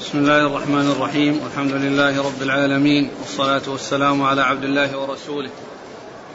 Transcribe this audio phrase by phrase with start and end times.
[0.00, 1.40] بسم الله الرحمن الرحيم.
[1.44, 3.08] والحمد لله رب العالمين.
[3.20, 5.50] والصلاة والسلام على عبد الله ورسوله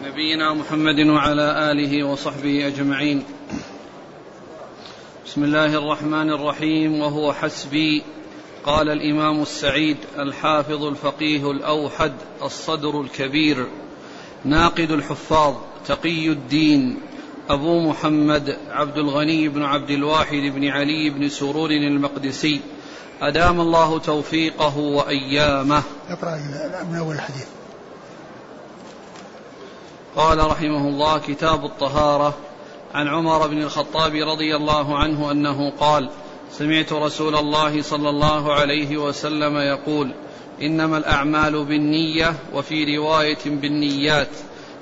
[0.03, 3.23] نبينا محمد وعلى آله وصحبه أجمعين.
[5.25, 7.01] بسم الله الرحمن الرحيم.
[7.01, 8.03] وهو حسبي.
[8.65, 13.67] قال الإمام السعيد الحافظ الفقيه الأوحد الصدر الكبير.
[14.45, 15.55] ناقد الحفاظ
[15.87, 16.99] تقي الدين.
[17.49, 22.61] أبو محمد عبد الغني بن عبد الواحد بن علي بن سرور المقدسي.
[23.21, 25.83] أدام الله توفيقه وأيامه.
[26.09, 26.35] اقرأ
[26.91, 27.45] من أول الحديث.
[30.15, 32.33] قال رحمه الله كتاب الطهارة.
[32.93, 36.09] عن عمر بن الخطاب رضي الله عنه أنه قال
[36.51, 40.11] سمعت رسول الله صلى الله عليه وسلم يقول
[40.61, 44.29] إنما الأعمال بالنية وفي رواية بالنيات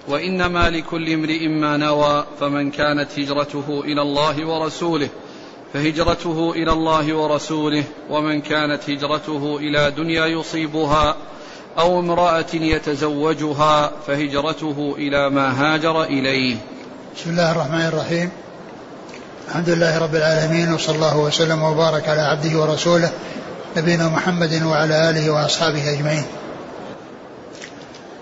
[0.07, 5.09] وإنما لكل امرئ ما نوى فمن كانت هجرته إلى الله ورسوله.
[5.73, 11.15] فهجرته إلى الله ورسوله ومن كانت هجرته إلى دنيا يصيبها
[11.79, 16.55] أو امرأة يتزوجها فهجرته إلى ما هاجر إليه.
[17.17, 18.29] بسم الله الرحمن الرحيم.
[19.47, 23.11] الحمد لله رب العالمين وصلى الله وسلم وبارك على عبده ورسوله
[23.77, 26.25] نبينا محمد وعلى آله وأصحابه أجمعين.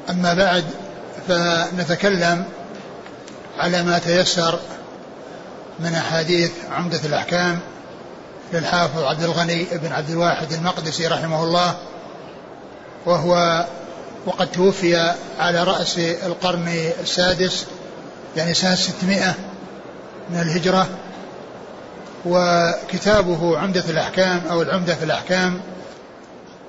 [0.09, 0.63] أما بعد
[1.27, 2.45] فنتكلم
[3.57, 4.59] على ما تيسر
[5.79, 7.59] من أحاديث عمدة الأحكام
[8.53, 11.75] للحافظ عبد الغني بن عبد الواحد المقدسي رحمه الله
[13.05, 13.65] وهو
[14.25, 17.65] وقد توفي على رأس القرن السادس
[18.37, 19.35] يعني سنة 600
[20.29, 20.87] من الهجرة.
[22.25, 25.61] وكتابه عمدة الأحكام أو العمدة في الأحكام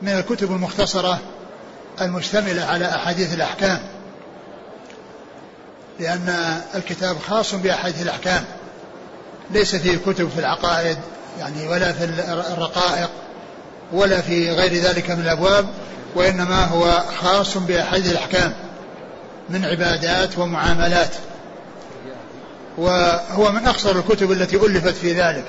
[0.02, 1.18] من الكتب المختصرة
[2.00, 3.78] المشتملة على أحاديث الأحكام
[6.00, 8.44] لأن الكتاب خاص بأحاديث الأحكام.
[9.50, 10.98] ليس فيه كتب في العقائد
[11.38, 12.04] يعني ولا في
[12.52, 13.10] الرقائق
[13.92, 15.66] ولا في غير ذلك من الأبواب
[16.14, 18.52] وإنما هو خاص بأحاديث الأحكام
[19.50, 21.10] من عبادات ومعاملات.
[22.78, 25.44] وهو من أقصر الكتب التي ألفت في ذلك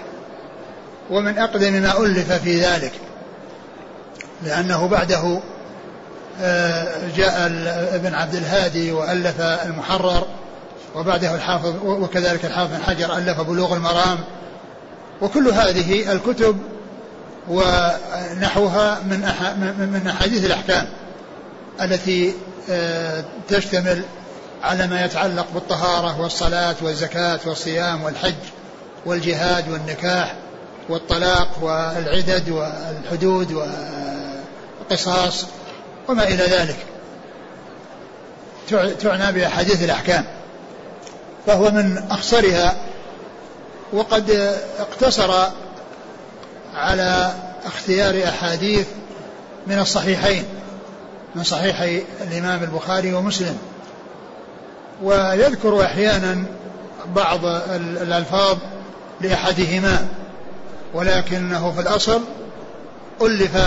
[1.10, 2.92] ومن أقدم ما ألف في ذلك
[4.44, 5.40] لأنه بعده
[6.42, 7.46] آه، جاء
[7.96, 10.28] ابن عبد الهادي وألف المحرر
[10.96, 14.18] وبعده الحافظ وكذلك الحافظ بن حجر ألف بلوغ المرام.
[15.22, 16.58] وكل هذه الكتب
[17.50, 19.20] ونحوها من
[19.94, 20.88] من أحاديث الأحكام
[21.82, 22.34] التي
[22.70, 24.04] آه، تشتمل
[24.64, 28.34] على ما يتعلق بالطهارة والصلاة والزكاة والصيام والحج
[29.06, 30.36] والجهاد والنكاح
[30.90, 33.68] والطلاق والعدد والحدود
[34.82, 35.46] والقصاص
[36.08, 36.78] وما إلى ذلك.
[39.02, 40.26] تعنى بأحاديث الأحكام.
[41.48, 42.76] فهو من أخصرها
[43.94, 45.34] وقد اقتصر
[46.76, 47.34] على
[47.66, 48.88] اختيار أحاديث
[49.68, 50.44] من الصحيحين
[51.36, 53.58] من صحيح الإمام البخاري ومسلم.
[55.04, 56.44] ويذكر أحيانا
[57.16, 57.46] بعض
[57.76, 58.58] الألفاظ
[59.22, 60.08] لأحدهما
[60.94, 62.22] ولكنه في الأصل
[63.22, 63.58] ألف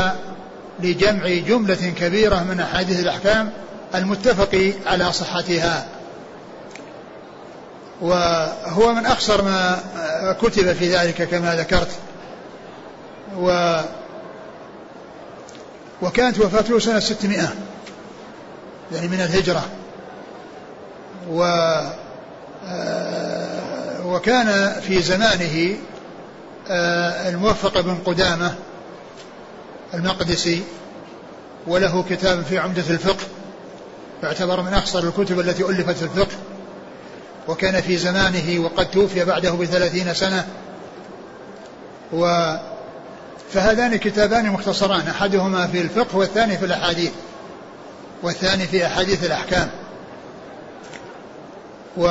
[0.81, 3.51] لجمع جملة كبيرة من أحاديث الأحكام
[3.95, 5.87] المتفق على صحتها.
[8.03, 9.79] وهو من أخصر ما
[10.43, 11.91] كتب في ذلك كما ذكرت.
[13.37, 13.77] و
[16.03, 17.49] وكانت وفاته سنة 600
[18.93, 19.65] يعني من الهجرة.
[21.31, 21.43] و
[22.67, 25.77] آه، وكان في زمانه
[26.71, 28.55] آه، الموفق بن قدامة
[29.95, 30.63] المقدسي
[31.67, 33.25] وله كتاب في عمدة الفقه
[34.23, 36.37] يعتبر من أخصر الكتب التي ألفت في الفقه.
[37.49, 40.47] وكان في زمانه وقد توفي بعده بثلاثين سنة.
[42.13, 42.55] و
[43.53, 47.11] فهذان كتابان مختصران أحدهما في الفقه والثاني في الأحاديث
[48.23, 49.71] والثاني في أحاديث الأحكام.
[51.97, 52.07] و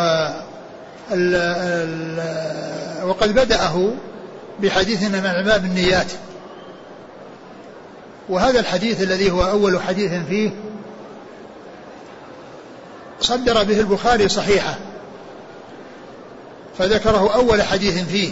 [1.12, 3.90] ال ال وقد بدأه
[4.60, 6.12] بحديث من العلماء بالنيات.
[8.30, 10.52] وهذا الحديث الذي هو أول حديث فيه
[13.22, 14.78] صدر به البخاري صحيحة.
[16.78, 18.32] فذكره أول حديث فيه.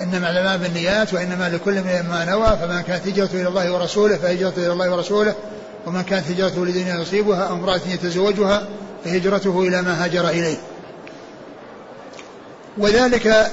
[0.00, 4.72] إنما الأعمال بالنيات وإنما لكل ما نوى فمن كانت هجرته إلى الله ورسوله فهجرته إلى
[4.72, 5.34] الله ورسوله.
[5.86, 8.68] ومن كانت هجرته لدنيا يصيبها أو امرأة يتزوجها
[9.04, 10.56] فهجرته إلى ما هاجر إليه.
[12.78, 13.50] وذلك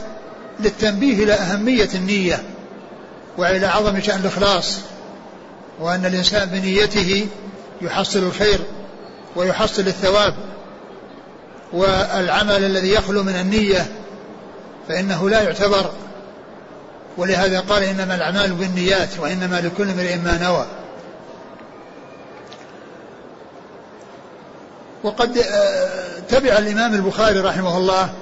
[0.59, 2.44] للتنبيه إلى أهمية النية
[3.37, 4.77] وإلى عظم شأن الإخلاص
[5.79, 7.27] وأن الإنسان بنيته
[7.81, 8.59] يحصل الخير
[9.35, 10.35] ويحصل الثواب.
[11.73, 13.91] والعمل الذي يخلو من النية
[14.88, 15.91] فإنه لا يعتبر
[17.18, 20.65] ولهذا قال إنما الأعمال بالنيات وإنما لكل امرئ ما نوى.
[25.03, 28.13] وقد آه، تبع الإمام البخاري رحمه الله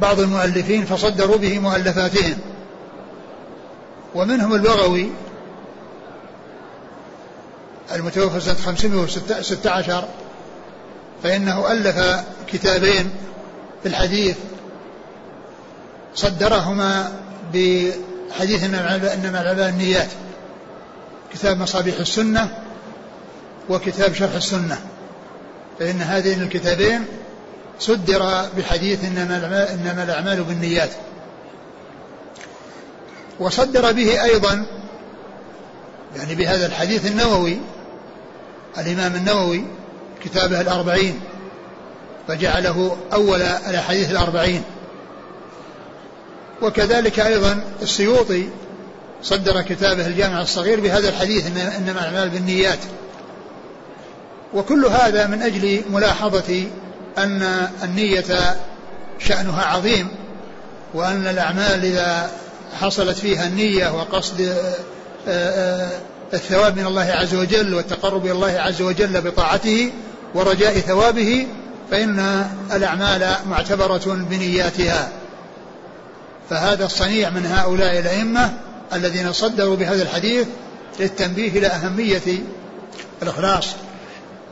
[0.00, 2.38] بعض المؤلفين فصدروا به مؤلفاتهم.
[4.14, 5.10] ومنهم البغوي
[7.94, 10.08] المتوفى سنة 516
[11.22, 13.10] فإنه ألف كتابين
[13.82, 14.36] في الحديث
[16.14, 17.12] صدرهما
[17.54, 20.08] بحديث إنما العباد النيات.
[21.32, 22.58] كتاب مصابيح السنة
[23.68, 24.78] وكتاب شرح السنة.
[25.78, 27.04] فإن هذين الكتابين
[27.80, 30.90] صدر بحديث إنما إنما الأعمال بالنيات.
[33.40, 34.66] وصدر به أيضا
[36.16, 37.58] يعني بهذا الحديث النووي
[38.78, 39.64] الإمام النووي
[40.24, 41.20] كتابه الأربعين
[42.28, 44.62] فجعله أول الأحاديث الأربعين.
[46.62, 48.48] وكذلك أيضا السيوطي
[49.22, 52.78] صدر كتابه الجامع الصغير بهذا الحديث إنما الأعمال بالنيات.
[54.54, 56.64] وكل هذا من أجل ملاحظة
[57.18, 58.56] أن النية
[59.18, 60.08] شأنها عظيم
[60.94, 62.30] وأن الأعمال إذا
[62.80, 64.74] حصلت فيها النية وقصد آه،
[65.28, 65.90] آه،
[66.34, 69.90] الثواب من الله عز وجل والتقرب إلى الله عز وجل بطاعته
[70.34, 71.46] ورجاء ثوابه
[71.90, 75.08] فإن الأعمال معتبرة بنياتها.
[76.50, 78.52] فهذا الصنيع من هؤلاء الأئمة
[78.92, 80.46] الذين صدروا بهذا الحديث
[81.00, 82.38] للتنبيه إلى أهمية
[83.22, 83.66] الإخلاص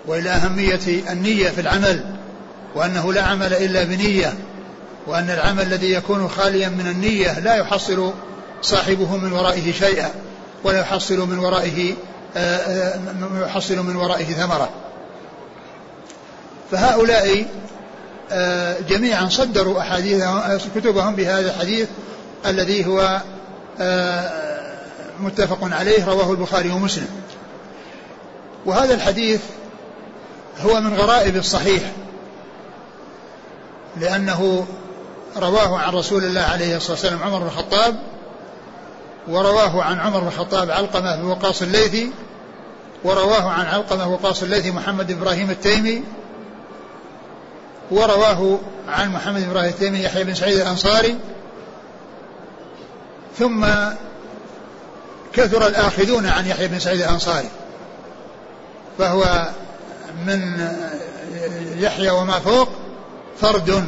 [0.07, 0.81] وإلى أهمية
[1.11, 2.17] النية في العمل
[2.75, 4.35] وأنه لا عمل إلا بنية
[5.07, 8.13] وأن العمل الذي يكون خاليا من النية لا يحصل
[8.63, 10.11] صاحبه من ورائه شيئا.
[10.67, 11.95] ولا يحصل من ورائه
[12.37, 14.71] آه، آه، يحصل من ورائه ثمرة.
[16.71, 17.47] فهؤلاء
[18.31, 21.89] آه، جميعا صدروا أحاديثهم كتبهم بهذا الحديث
[22.47, 23.21] الذي هو
[25.21, 27.09] متفق عليه رواه البخاري ومسلم.
[28.67, 29.41] وهذا الحديث
[30.65, 31.83] هو من غرائب الصحيح
[34.01, 34.67] لأنه
[35.37, 37.97] رواه عن رسول الله عليه الصلاة والسلام عمر بن الخطاب
[39.29, 42.11] ورواه عن عمر بن الخطاب علقمة بن وقاص الليثي
[43.05, 46.03] ورواه عن علقمة وقاص الليثي محمد إبراهيم التيمي
[47.91, 48.59] ورواه
[48.89, 51.19] عن محمد إبراهيم التيمي يحيى بن سعيد الأنصاري.
[53.39, 53.67] ثم
[55.33, 57.49] كثر الآخذون عن يحيى بن سعيد الأنصاري
[58.99, 59.49] فهو
[60.27, 60.71] من
[61.79, 62.69] يحيى وما فوق
[63.41, 63.85] فرد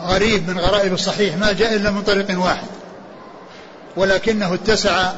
[0.00, 2.66] غريب من غرائب الصحيح ما جاء إلا من طريق واحد.
[3.96, 5.12] ولكنه اتسع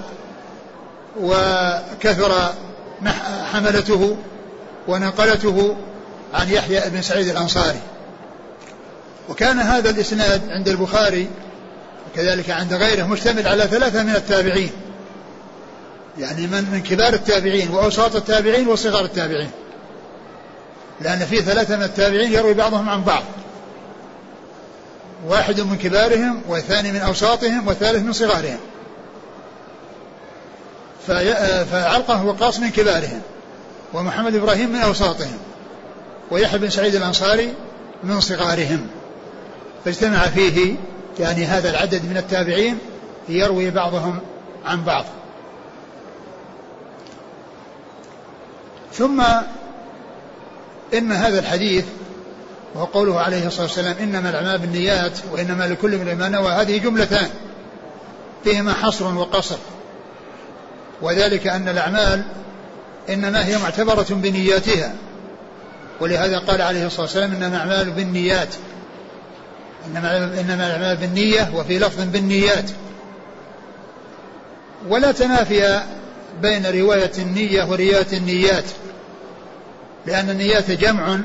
[1.21, 2.53] وكثر
[3.53, 4.17] حملته
[4.89, 5.77] ونقلته
[6.35, 7.81] عن يحيى بن سعيد الأنصاري.
[9.29, 11.29] وكان هذا الإسناد عند البخاري
[12.13, 14.71] وكذلك عند غيره مشتمل على ثلاثة من التابعين.
[16.19, 19.51] يعني من من كبار التابعين وأوساط التابعين وصغار التابعين.
[21.01, 23.23] لأن في ثلاثة من التابعين يروي بعضهم عن بعض.
[25.25, 28.59] واحد من كبارهم والثاني من أوساطهم والثالث من صغارهم.
[31.71, 33.23] فعلقه وقاص من كبارهم
[33.95, 35.39] ومحمد إبراهيم من أوساطهم
[36.31, 37.55] ويحيى بن سعيد الأنصاري
[38.05, 38.87] من صغارهم.
[39.85, 40.77] فاجتمع فيه
[41.19, 42.79] يعني هذا العدد من التابعين
[43.29, 44.19] يروي بعضهم
[44.65, 45.05] عن بعض.
[48.93, 49.23] ثم
[50.95, 51.85] إن هذا الحديث
[52.77, 56.53] وهو قوله عليه الصلاة والسلام إنما الأعمال بالنيات وإنما لكل امرئ ما نوى.
[56.53, 57.29] هذه جملتان
[58.45, 59.57] فيهما حصر وقصر.
[61.03, 62.25] وذلك أن الأعمال
[63.09, 64.93] إنما هي معتبرة بنياتها.
[66.01, 68.55] ولهذا قال عليه الصلاة والسلام إنما الأعمال بالنيات.
[69.87, 72.71] إنما إنما الأعمال بالنية وفي لفظ بالنيات.
[74.89, 75.83] ولا تنافي
[76.43, 78.65] بين رواية النية ورواية النيات.
[80.07, 81.19] لأن النيات جمع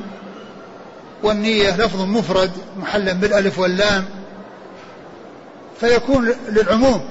[1.24, 4.06] والنية لفظ مفرد محلا بالألف واللام
[5.80, 7.01] فيكون للعموم.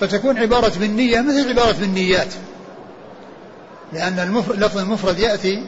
[0.00, 2.34] فتكون عبارة بالنية مثل عبارة بالنيات
[3.92, 4.18] لأن
[4.50, 5.64] اللفظ المفرد يأتي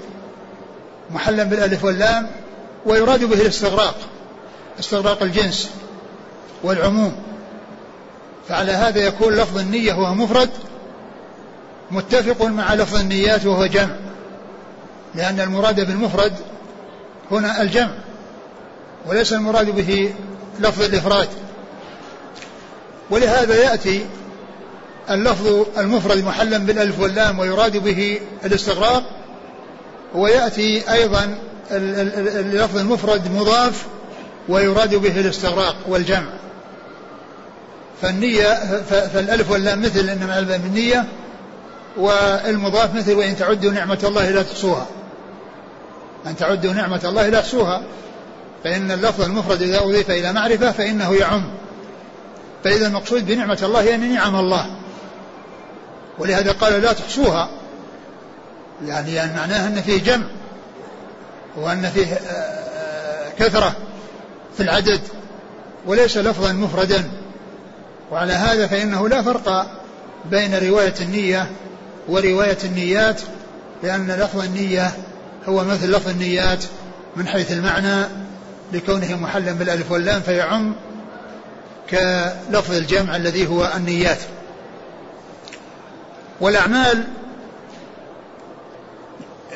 [1.11, 2.31] محلا بالألف واللام
[2.87, 3.95] ويراد به الاستغراق
[4.81, 5.71] استغراق الجنس
[6.63, 7.13] والعموم.
[8.49, 10.51] فعلى هذا يكون لفظ النية وهو مفرد
[11.91, 13.97] متفق مع لفظ النيات وهو جمع
[15.15, 16.33] لأن المراد بالمفرد
[17.31, 17.91] هنا الجمع
[19.07, 20.15] وليس المراد به
[20.61, 21.29] لفظ الإفراد.
[23.11, 24.07] ولهذا يأتي
[25.11, 29.03] اللفظ المفرد محلا بالألف واللام ويراد به الاستغراق
[30.15, 31.39] ويأتي أيضا
[31.71, 33.87] اللفظ المفرد مضاف
[34.49, 36.29] ويراد به الاستغراق والجمع.
[38.03, 38.55] فالنية
[38.91, 41.05] فالألف واللام مثل إنما الألف بالنية
[41.97, 44.87] والمضاف مثل وإن تعدوا نعمة الله لا تحصوها.
[46.27, 47.83] أن تعدوا نعمة الله لا تحصوها
[48.65, 51.51] فإن اللفظ المفرد إذا أضيف إلى معرفة فإنه يعم.
[52.65, 54.67] فإذا المقصود بنعمة الله يعني نعم الله.
[56.19, 57.51] ولهذا قال لا تحصوها.
[58.87, 60.27] يعني, يعني معناه أن فيه جمع.
[61.57, 63.77] وأن فيه آه، آه، كثرة
[64.57, 65.01] في العدد.
[65.87, 67.11] وليس لفظا مفردا.
[68.13, 69.67] وعلى هذا فإنه لا فرق
[70.31, 71.51] بين رواية النية
[72.09, 73.21] ورواية النيات
[73.83, 74.91] لأن لفظ النية
[75.49, 76.65] هو مثل لفظ النيات
[77.17, 78.05] من حيث المعنى
[78.73, 80.75] لكونه محلا بالألف واللام فيعم
[81.91, 84.19] كلفظ الجمع الذي هو النيات.
[86.41, 87.05] والأعمال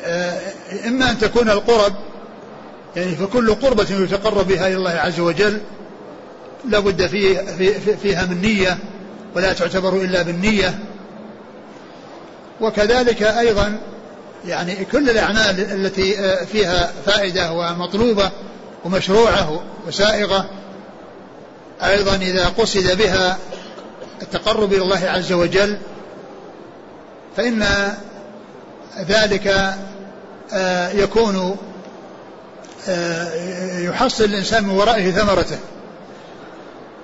[0.05, 0.39] آه،
[0.87, 1.93] إما أن تكون القرب
[2.95, 5.61] يعني فكل قربة يتقرب بها إلى الله عز وجل
[6.65, 7.37] لا بد فيه
[8.01, 8.77] فيها من نية
[9.35, 10.79] ولا تعتبر إلا بالنية.
[12.61, 13.79] وكذلك أيضا
[14.47, 18.31] يعني كل الأعمال التي آه، فيها فائدة ومطلوبة
[18.85, 20.49] ومشروعة وسائغة
[21.83, 23.37] أيضا إذا قصد بها
[24.21, 25.77] التقرب إلى الله عز وجل
[27.37, 27.65] فإن
[29.07, 29.75] ذلك
[30.53, 31.57] آه، يكون
[32.89, 35.57] آه، يحصل الإنسان من ورائه ثمرته.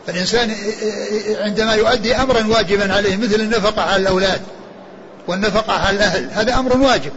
[0.08, 0.56] فالإنسان
[1.40, 4.42] عندما يؤدي أمرا واجبا عليه مثل النفقة على الأولاد
[5.28, 7.12] والنفقة على الأهل هذا أمر واجب.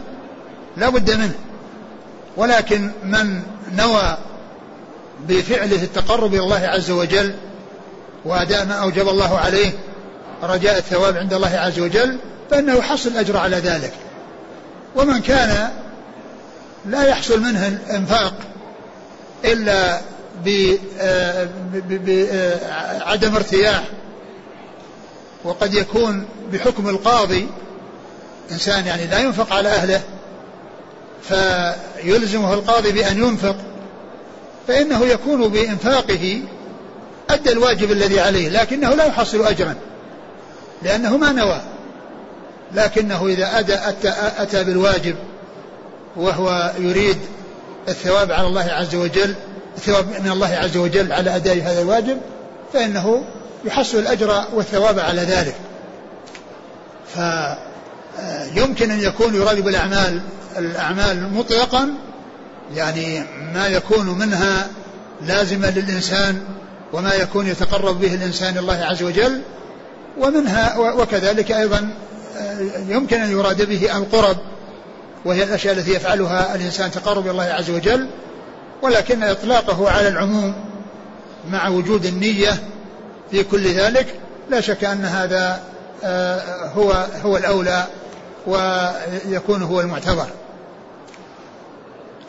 [0.77, 1.35] لا بد منه.
[2.37, 3.41] ولكن من
[3.77, 4.17] نوى
[5.27, 7.35] بفعله التقرب إلى الله عز وجل
[8.25, 9.71] وأداء ما أوجب الله عليه
[10.43, 12.17] رجاء الثواب عند الله عز وجل
[12.51, 13.93] فإنه يحصل الأجر على ذلك.
[14.95, 15.69] ومن كان
[16.85, 18.33] لا يحصل منه الإنفاق
[19.45, 20.01] إلا
[23.05, 23.83] بعدم ارتياح
[25.43, 27.47] وقد يكون بحكم القاضي
[28.51, 30.01] إنسان يعني لا ينفق على أهله
[31.29, 33.55] فيلزمه القاضي بأن ينفق
[34.67, 36.41] فإنه يكون بإنفاقه
[37.29, 39.75] أدى الواجب الذي عليه لكنه لا يحصل أجرا
[40.83, 41.61] لأنه ما نوى
[42.73, 45.15] لكنه إذا أدى أتى, أتى بالواجب
[46.15, 47.17] وهو يريد
[47.87, 49.35] الثواب على الله عز وجل
[49.77, 52.17] الثواب من الله عز وجل على أداء هذا الواجب
[52.73, 53.23] فإنه
[53.65, 55.55] يحصل الأجر والثواب على ذلك.
[57.15, 60.21] فيمكن أن يكون يراد بالأعمال
[60.57, 61.89] الأعمال مطلقا
[62.75, 64.67] يعني ما يكون منها
[65.21, 66.41] لازما للإنسان
[66.93, 69.41] وما يكون يتقرب به الإنسان الله عز وجل
[70.17, 71.89] ومنها وكذلك أيضا
[72.87, 74.37] يمكن أن يراد به القرب
[75.25, 78.07] وهي الأشياء التي يفعلها الإنسان تقرب الله عز وجل
[78.81, 80.53] ولكن إطلاقه على العموم
[81.49, 82.63] مع وجود النية
[83.31, 84.19] في كل ذلك
[84.49, 85.59] لا شك أن هذا
[86.03, 87.87] آه، هو هو الأولى
[88.47, 90.27] ويكون هو المعتبر.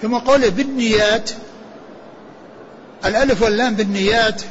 [0.02, 1.30] ثم قوله بالنيات
[3.04, 4.42] الألف واللام بالنيات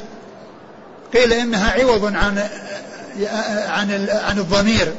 [1.14, 2.38] قيل إنها عوض عن
[3.68, 4.94] عن عن الضمير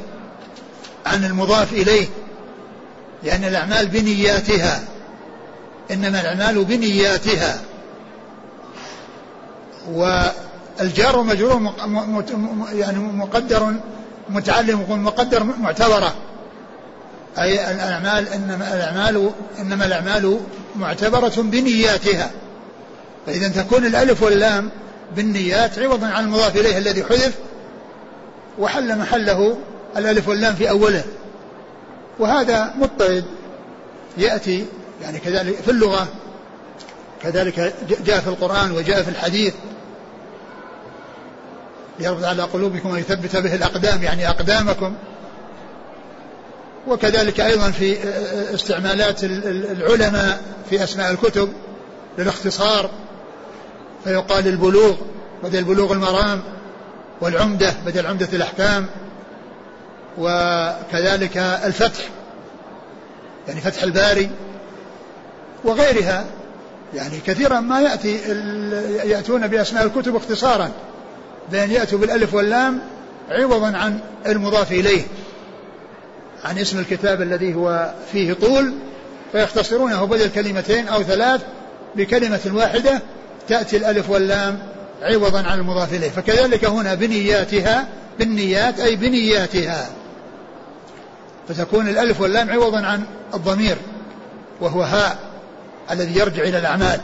[1.06, 2.06] عن المضاف إليه
[3.22, 4.80] لأن الأعمال بنياتها
[5.90, 7.60] إنما الأعمال بنياتها.
[9.92, 11.74] والجار ومجرور
[12.72, 13.74] يعني مقدر
[14.28, 16.14] متعلم مقدر معتبرة.
[17.38, 19.30] أي الأعمال إنما الأعمال
[19.60, 20.40] إنما الأعمال
[20.76, 22.30] معتبرة بنياتها.
[23.26, 24.70] فإذا تكون الألف واللام
[25.16, 27.34] بالنيات عوضا عن المضاف إليه الذي حذف
[28.58, 29.56] وحل محله
[29.96, 31.04] الألف واللام في أوله.
[32.18, 33.24] وهذا مضطرد.
[34.18, 34.66] يأتي
[35.02, 36.08] يعني كذلك في اللغة
[37.22, 37.74] كذلك
[38.06, 39.54] جاء في القرآن وجاء في الحديث.
[42.00, 44.94] ليربط على قلوبكم ويثبت به الأقدام يعني أقدامكم.
[46.86, 47.96] وكذلك أيضا في
[48.54, 51.52] استعمالات العلماء في أسماء الكتب
[52.18, 52.90] للاختصار
[54.04, 54.94] فيقال البلوغ
[55.44, 56.42] بدل بلوغ المرام
[57.20, 58.86] والعمدة بدل عمدة الأحكام
[60.18, 62.04] وكذلك الفتح
[63.48, 64.30] يعني فتح الباري
[65.64, 66.24] وغيرها.
[66.94, 68.14] يعني كثيرا ما يأتي
[69.04, 70.70] يأتون بأسماء الكتب اختصارا
[71.52, 72.80] بأن يأتوا بالألف واللام
[73.30, 75.02] عوضا عن المضاف إليه.
[76.44, 78.74] عن اسم الكتاب الذي هو فيه طول
[79.32, 81.40] فيختصرونه بدل كلمتين أو ثلاث
[81.96, 83.02] بكلمة واحدة
[83.48, 84.58] تأتي الألف واللام
[85.02, 86.10] عوضا عن المضاف إليه.
[86.10, 89.88] فكذلك هنا بنياتها بالنيات أي بنياتها.
[91.48, 93.02] فتكون الألف واللام عوضا عن
[93.34, 93.76] الضمير
[94.60, 95.18] وهو هاء
[95.90, 97.00] الذي يرجع إلى الأعمال.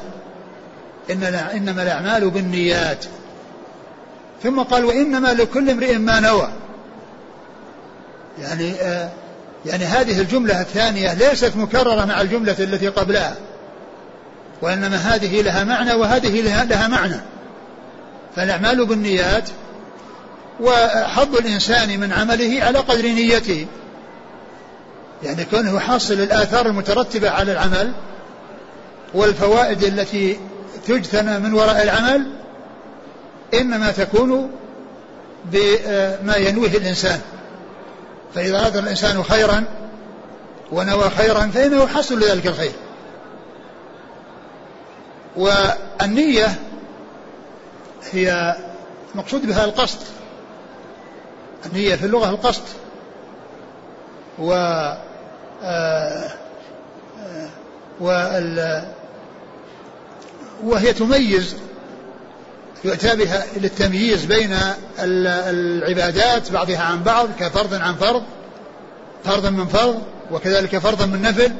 [1.10, 3.04] إن إنما الأعمال بالنيات.
[4.42, 6.48] ثم قال وإنما لكل امرئ ما نوى.
[8.38, 9.10] يعني آه
[9.66, 13.37] يعني هذه الجملة الثانية ليست مكررة مع الجملة التي قبلها
[14.62, 17.21] وإنما هذه لها معنى وهذه لها معنى.
[18.37, 19.49] فالأعمال بالنيات
[20.61, 23.66] وحظ الإنسان من عمله على قدر نيته.
[25.23, 27.92] يعني كونه يحصل الآثار المترتبة على العمل
[29.14, 30.38] والفوائد التي
[30.87, 32.26] تجتنى من وراء العمل
[33.54, 34.50] إنما تكون
[35.44, 37.21] بما ينويه الإنسان.
[38.34, 39.64] فإذا أراد الإنسان خيرا
[40.72, 42.72] ونوى خيرا فإنه يحصل لذلك الخير.
[45.36, 46.58] والنية
[48.12, 48.56] هي
[49.14, 49.98] مقصود بها القصد.
[51.66, 52.62] النية في اللغة القصد.
[54.38, 54.52] و
[55.62, 56.30] آه،
[57.22, 57.48] آه،
[58.00, 58.84] وال
[60.64, 61.56] وهي تميز
[62.84, 64.56] يؤتى بها للتمييز بين
[64.98, 68.22] العبادات بعضها عن بعض كفرض عن فرض
[69.24, 71.52] فرضا من فرض وكذلك فرضا من نفل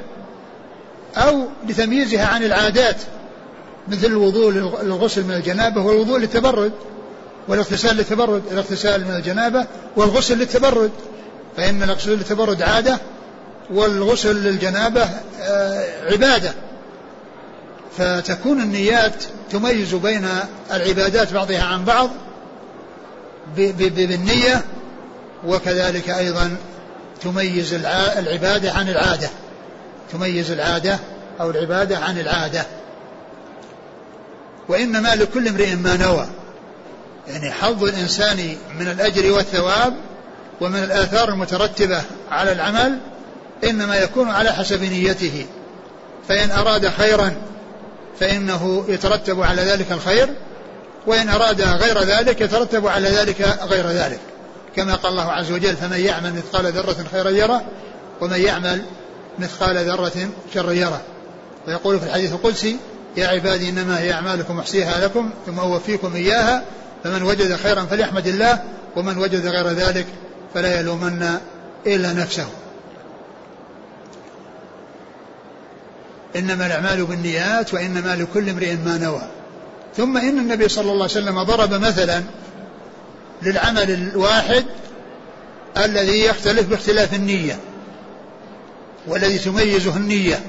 [1.17, 2.97] أو لتمييزها عن العادات
[3.89, 4.53] مثل الوضوء
[4.83, 6.73] للغسل من الجنابة والوضوء للتبرد
[7.49, 9.67] والاغتسال للتبرد الاغتسال من الجنابة
[9.97, 10.91] والغسل للتبرد
[11.57, 12.99] فإن الغسل للتبرد عادة
[13.71, 15.09] والغسل للجنابة
[15.41, 16.53] آه، عبادة.
[17.99, 20.29] فتكون النيات تميز بين
[20.73, 22.11] العبادات بعضها عن بعض
[23.57, 24.63] بالنية
[25.47, 26.57] وكذلك أيضا
[27.23, 27.75] تميز
[28.19, 29.31] العبادة عن العادة.
[30.13, 30.99] تميز العادة
[31.41, 32.67] أو العبادة عن العادة.
[34.69, 36.27] وإنما لكل امرئ ما نوى.
[37.29, 39.95] يعني حظ الإنسان من الأجر والثواب
[40.61, 42.99] ومن الآثار المترتبة على العمل
[43.65, 45.47] إنما يكون على حسب نيته.
[46.29, 47.35] فإن أراد خيرا
[48.21, 50.29] فإنه يترتب على ذلك الخير
[51.07, 54.21] وإن أراد غير ذلك يترتب على ذلك غير ذلك.
[54.77, 57.63] كما قال الله عز وجل فمن يعمل مثقال ذرة خيرا يره
[58.21, 58.83] ومن يعمل
[59.39, 61.01] مثقال ذرة شرا يره.
[61.67, 62.77] ويقول في الحديث القدسي
[63.17, 66.63] يا عبادي إنما هي أعمالكم أحصيها لكم ثم أوفيكم إياها
[67.05, 68.63] فمن وجد خيرا فليحمد الله
[68.97, 70.07] ومن وجد غير ذلك
[70.55, 71.39] فلا يلومن
[71.87, 72.47] إلا نفسه.
[76.37, 79.23] إنما الأعمال بالنيات وإنما لكل امرئ ما نوى.
[79.97, 82.23] ثم إن النبي صلى الله عليه وسلم ضرب مثلا
[83.43, 84.65] للعمل الواحد
[85.77, 87.59] الذي يختلف باختلاف النية
[89.07, 90.41] والذي تميزه النية.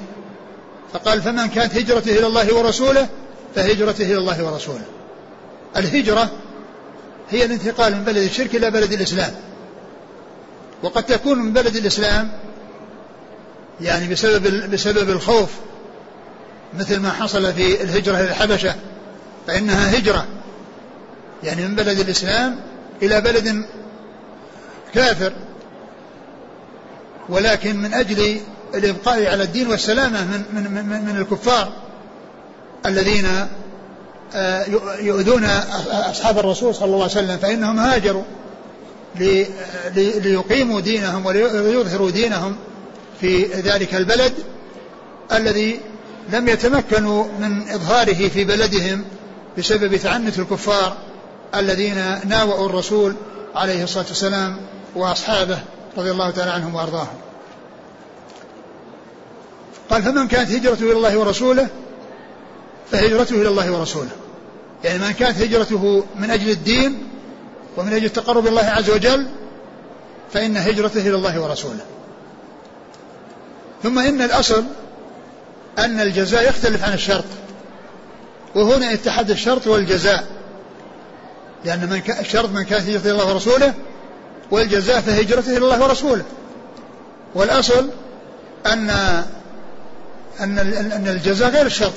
[0.94, 3.08] فقال فمن كانت هجرته إلى الله ورسوله
[3.56, 4.86] فهجرته إلى الله ورسوله.
[5.78, 6.32] الهجرة
[7.30, 9.36] هي الانتقال من بلد الشرك إلى بلد الإسلام.
[10.84, 12.32] وقد تكون من بلد الإسلام
[13.82, 15.50] يعني بسبب بسبب الخوف
[16.80, 18.76] مثل ما حصل في الهجرة إلى الحبشة
[19.48, 20.26] فإنها هجرة.
[21.44, 22.60] يعني من بلد الإسلام
[23.02, 23.66] إلى بلد
[24.94, 25.34] كافر.
[27.30, 28.40] ولكن من أجل
[28.76, 31.72] الإبقاء على الدين والسلامة من, من, من, من الكفار
[32.86, 33.28] الذين
[34.36, 34.66] آه،
[35.00, 35.46] يؤذون
[35.90, 38.24] أصحاب الرسول صلى الله عليه وسلم فإنهم هاجروا
[39.96, 42.56] ليقيموا دينهم وليظهروا دينهم
[43.22, 44.34] في ذلك البلد
[45.32, 45.80] الذي
[46.30, 49.06] لم يتمكنوا من إظهاره في بلدهم
[49.58, 50.98] بسبب تعنت الكفار
[51.56, 53.16] الذين ناوأوا الرسول
[53.56, 54.58] عليه الصلاة والسلام
[54.96, 55.60] وأصحابه
[55.98, 57.18] رضي الله تعالى عنهم وأرضاهم.
[59.90, 61.68] قال فمن كانت هجرته إلى الله ورسوله
[62.92, 64.10] فهجرته إلى الله ورسوله.
[64.84, 67.08] يعني من كانت هجرته من أجل الدين
[67.78, 69.28] ومن أجل التقرب الله عز وجل
[70.34, 71.86] فإن هجرته إلى الله ورسوله.
[73.84, 74.64] ثم إن الأصل
[75.80, 77.26] أن الجزاء يختلف عن الشرط.
[78.56, 80.28] وهنا اتحاد الشرط والجزاء.
[81.66, 83.74] لأن من الشرط من كانت هجرته الله ورسوله
[84.52, 86.24] والجزاء فهجرته إلى الله ورسوله.
[87.36, 87.90] والأصل
[88.66, 88.90] أن
[90.40, 90.58] أن
[90.92, 91.94] أن الجزاء غير الشرط.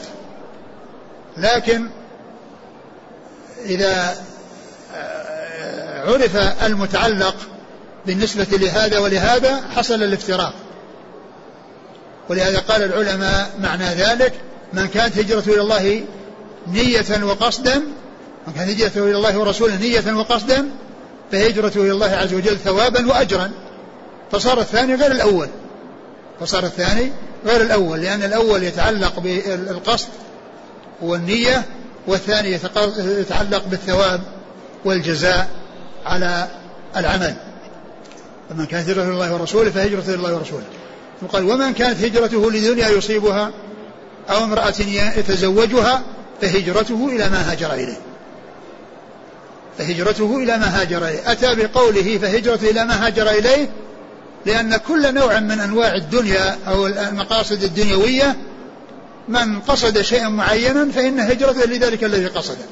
[1.36, 1.88] لكن
[3.64, 4.16] إذا
[6.06, 7.36] عرف المتعلق
[8.06, 10.54] بالنسبة لهذا ولهذا حصل الافتراق.
[12.28, 14.32] ولهذا قال العلماء معنى ذلك
[14.72, 16.04] من كانت هجرته إلى الله
[16.66, 17.78] نية وقصدا
[18.46, 20.68] من كانت هجرته إلى الله ورسوله نية وقصدا
[21.32, 23.50] فهجرته إلى الله عز وجل ثوابا وأجرا.
[24.32, 25.48] فصار الثاني غير الأول.
[26.40, 27.12] فصار الثاني
[27.46, 30.08] غير الأول لأن الأول يتعلق بالقصد
[31.02, 31.64] والنية
[32.06, 32.58] والثاني
[32.96, 34.20] يتعلق بالثواب
[34.84, 35.48] والجزاء
[36.06, 36.48] على
[36.96, 37.34] العمل.
[38.50, 40.64] فمن كانت هجرته إلى الله ورسوله فهجرته إلى الله ورسوله.
[41.22, 43.50] وقال ومن كانت هجرته لدنيا يصيبها
[44.30, 44.74] أو امرأة
[45.16, 46.02] يتزوجها
[46.40, 47.98] فهجرته إلى ما هاجر إليه.
[49.78, 51.32] فهجرته إلى ما هاجر إليه.
[51.32, 53.68] أتى بقوله فهجرته إلى ما هاجر إليه
[54.46, 58.36] لأن كل نوع من أنواع الدنيا أو المقاصد الدنيوية
[59.28, 62.66] من قصد شيئا معينا فإن هجرته لذلك الذي قصده.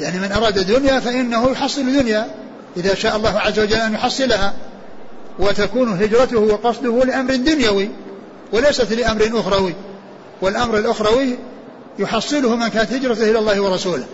[0.00, 2.28] يعني من أراد دنيا فإنه يحصل دنيا
[2.76, 4.54] إذا شاء الله عز وجل أن يحصلها.
[5.38, 7.88] وتكون هجرته وقصده لأمر دنيوي
[8.52, 9.74] وليست لأمر أخروي.
[10.42, 11.38] والأمر الأخروي
[11.98, 14.06] يحصله من كانت هجرته إلى الله ورسوله.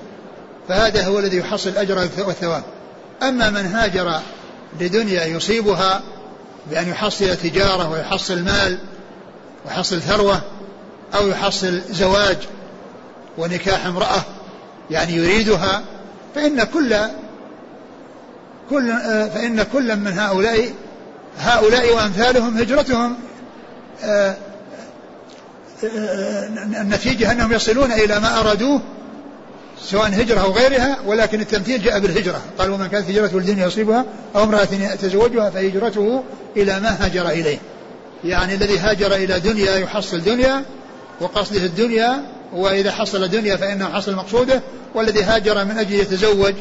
[0.68, 2.62] فهذا هو الذي يحصل الأجر والثواب.
[3.22, 4.20] أما من هاجر
[4.80, 6.02] لدنيا يصيبها
[6.70, 8.78] بأن يحصل تجارة ويحصل مال
[9.66, 10.40] ويحصل ثروة
[11.14, 12.36] أو يحصل زواج
[13.38, 14.22] ونكاح امرأة
[14.90, 15.82] يعني يريدها
[16.34, 16.96] فإن كل
[18.70, 18.92] كل
[19.34, 20.72] فإن كل من هؤلاء
[21.38, 23.16] هؤلاء وأمثالهم هجرتهم
[24.04, 24.36] آه، آه،
[25.84, 26.46] آه،
[26.80, 28.80] النتيجة أنهم يصلون إلى ما أرادوه
[29.82, 32.40] سواء هجرة أو غيرها ولكن التمثيل جاء بالهجرة.
[32.58, 34.04] قال ومن كانت هجرته الدنيا يصيبها
[34.36, 36.22] أو امرأة يتزوجها فهجرته
[36.56, 37.58] إلى ما هاجر إليه.
[38.24, 40.64] يعني الذي هاجر إلى دنيا يحصل دنيا
[41.20, 44.62] وقصده الدنيا وإذا حصل دنيا فإنه حصل مقصوده
[44.94, 46.54] والذي هاجر من أجل يتزوج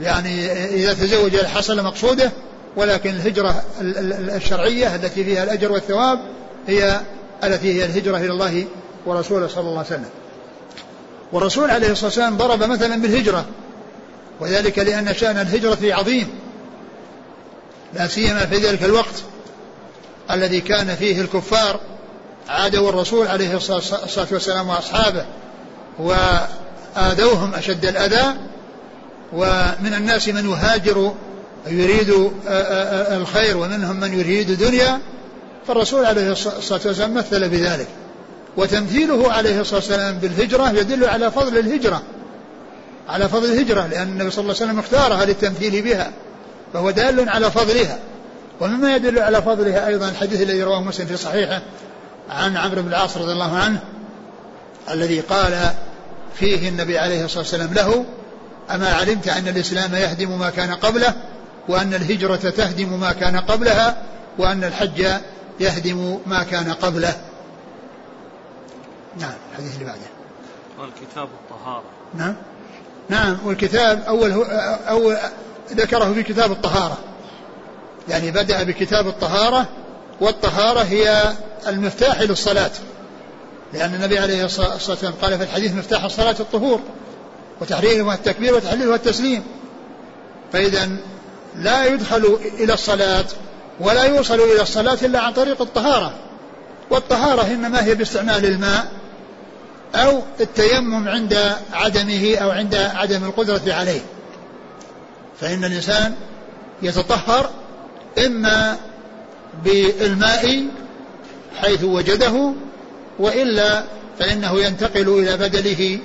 [0.00, 2.32] يعني إذا تزوج حصل مقصوده
[2.76, 3.64] ولكن الهجرة
[4.36, 6.18] الشرعية التي فيها الأجر والثواب
[6.66, 7.00] هي
[7.44, 8.64] التي هي الهجرة إلى الله
[9.06, 10.10] ورسوله صلى الله عليه وسلم.
[11.32, 13.44] والرسول عليه الصلاة والسلام ضرب مثلا بالهجرة
[14.40, 16.28] وذلك لأن شأن الهجرة عظيم
[17.94, 19.22] لا سيما في ذلك الوقت
[20.30, 21.80] الذي كان فيه الكفار
[22.48, 25.24] عادوا الرسول عليه الصلاة والسلام وأصحابه
[25.98, 28.36] وآذوهم أشد الأذى
[29.32, 31.14] ومن الناس من يهاجر
[31.66, 32.32] يريد
[33.20, 35.00] الخير ومنهم من يريد دنيا
[35.66, 37.88] فالرسول عليه الصلاة والسلام مثل بذلك.
[38.56, 42.02] وتمثيله عليه الصلاة والسلام بالهجرة يدل على فضل الهجرة
[43.08, 46.12] على فضل الهجرة لأن النبي صلى الله عليه وسلم اختارها للتمثيل بها
[46.72, 47.98] فهو دال على فضلها.
[48.60, 51.62] ومما يدل على فضلها أيضا الحديث الذي رواه مسلم في صحيحه
[52.30, 53.80] عن عمرو بن العاص رضي الله عنه
[54.90, 55.70] الذي قال
[56.38, 58.04] فيه النبي عليه الصلاة والسلام له
[58.70, 61.14] أما علمت أن الإسلام يهدم ما كان قبله
[61.68, 63.96] وأن الهجرة تهدم ما كان قبلها
[64.38, 65.06] وأن الحج
[65.60, 67.14] يهدم ما كان قبله.
[69.20, 70.00] نعم الحديث اللي بعده.
[70.78, 71.84] والكتاب الطهارة.
[72.14, 72.34] نعم.
[73.08, 74.42] نعم والكتاب أول هو
[74.88, 75.16] أول
[75.72, 76.98] ذكره في كتاب الطهارة.
[78.08, 79.68] يعني بدأ بكتاب الطهارة
[80.20, 81.32] والطهارة هي
[81.66, 82.70] المفتاح للصلاة.
[83.72, 86.80] لأن النبي عليه الصلاة والسلام قال في الحديث مفتاح الصلاة الطهور
[87.60, 89.42] وتحريرها التكبير وتحليلها التسليم
[90.52, 90.96] فإذا
[91.56, 93.24] لا يدخل إلى الصلاة
[93.80, 96.14] ولا يوصل إلى الصلاة إلا عن طريق الطهارة.
[96.90, 98.92] والطهارة إنما هي باستعمال الماء
[99.94, 104.00] أو التيمم عند عدمه أو عند عدم القدرة عليه.
[105.40, 106.14] فإن الإنسان
[106.82, 107.50] يتطهر
[108.26, 108.76] إما
[109.64, 110.66] بالماء
[111.62, 112.52] حيث وجده
[113.18, 113.84] وإلا
[114.18, 115.98] فإنه ينتقل إلى بدله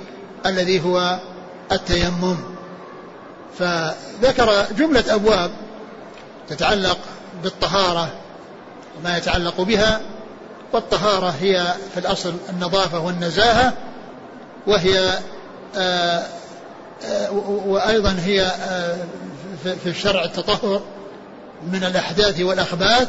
[0.46, 1.18] الذي هو
[1.72, 2.36] التيمم.
[3.58, 5.50] فذكر جملة أبواب
[6.48, 6.98] تتعلق
[7.42, 8.12] بالطهارة
[8.98, 10.00] وما يتعلق بها
[10.72, 13.72] والطهارة هي في الأصل النظافة والنزاهة
[14.66, 15.18] وهي
[15.76, 16.26] آآ
[17.04, 17.28] آآ
[17.66, 18.52] وأيضا هي
[19.64, 20.82] في الشرع التطهر
[21.72, 23.08] من الأحداث والأخباث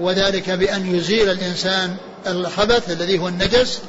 [0.00, 3.80] وذلك بأن يزيل الإنسان الخبث الذي هو النجس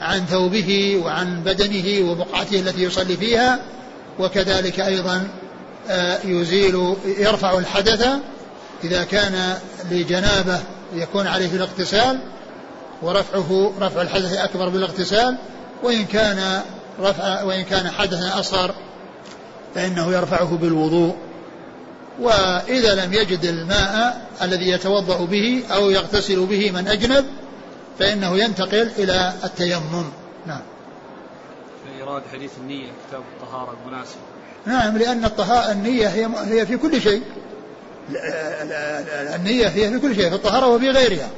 [0.00, 3.60] عن ثوبه وعن بدنه وبقعته التي يصلي فيها
[4.18, 5.28] وكذلك أيضا
[6.24, 8.06] يزيل يرفع الحدث
[8.84, 9.58] إذا كان
[9.90, 10.60] لجنابة
[10.94, 12.18] يكون عليه الاغتسال
[13.02, 15.36] ورفعه رفع الحدث أكبر بالاغتسال
[15.82, 16.62] وإن كان
[17.00, 18.74] رفع وإن كان حدثا أصغر
[19.74, 21.16] فإنه يرفعه بالوضوء.
[22.20, 27.24] وإذا لم يجد الماء الذي يتوضأ به أو يغتسل به من أجنب
[27.98, 30.04] فإنه ينتقل إلى التيمم.
[30.46, 30.60] نعم.
[32.04, 34.16] إيراد حديث النية كتاب الطهارة المناسب.
[34.66, 37.22] نعم لأن الطهارة النية هي هي في كل شيء.
[39.34, 41.28] النية هي في كل شيء في الطهارة وفي غيرها.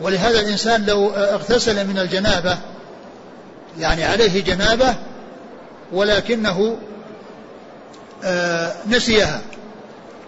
[0.00, 2.58] ولهذا الإنسان لو اغتسل من الجنابة
[3.78, 4.94] يعني عليه جنابة
[5.92, 6.78] ولكنه
[8.24, 9.40] آه، نسيها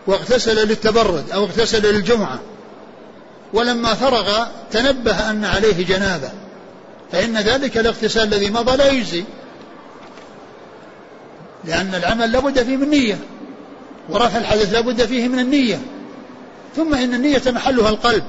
[0.07, 2.39] واغتسل للتبرد أو اغتسل للجمعة
[3.53, 6.31] ولما فرغ تنبه أن عليه جنابة.
[7.13, 9.25] فإن ذلك الاغتسال الذي مضى لا يجزي.
[11.65, 13.19] لأن العمل لابد فيه من نية
[14.09, 15.81] ورفع الحدث لابد فيه من النية.
[16.77, 18.25] ثم إن النية محلها القلب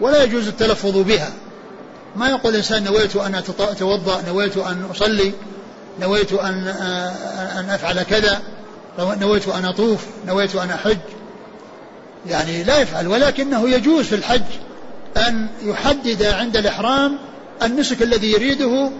[0.00, 1.32] ولا يجوز التلفظ بها.
[2.16, 5.32] ما يقول الإنسان نويت أن أتوضأ نويت أن أصلي
[6.00, 6.68] نويت أن
[7.58, 8.42] أن أفعل كذا
[8.98, 10.98] نويت أن أطوف نويت أن أحج.
[12.26, 14.42] يعني لا يفعل ولكنه يجوز في الحج
[15.16, 17.18] أن يحدد عند الإحرام
[17.62, 18.90] النسك الذي يريده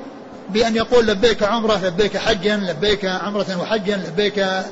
[0.50, 4.64] بأن يقول لبيك عمرة لبيك حجا لبيك عمرة وحجا لبيك آه،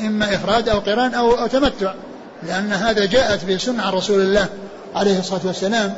[0.00, 1.94] إما إفراد أو قران أو, أو تمتع
[2.42, 4.48] لأن هذا جاءت بسنة عن رسول الله
[4.94, 5.94] عليه الصلاة والسلام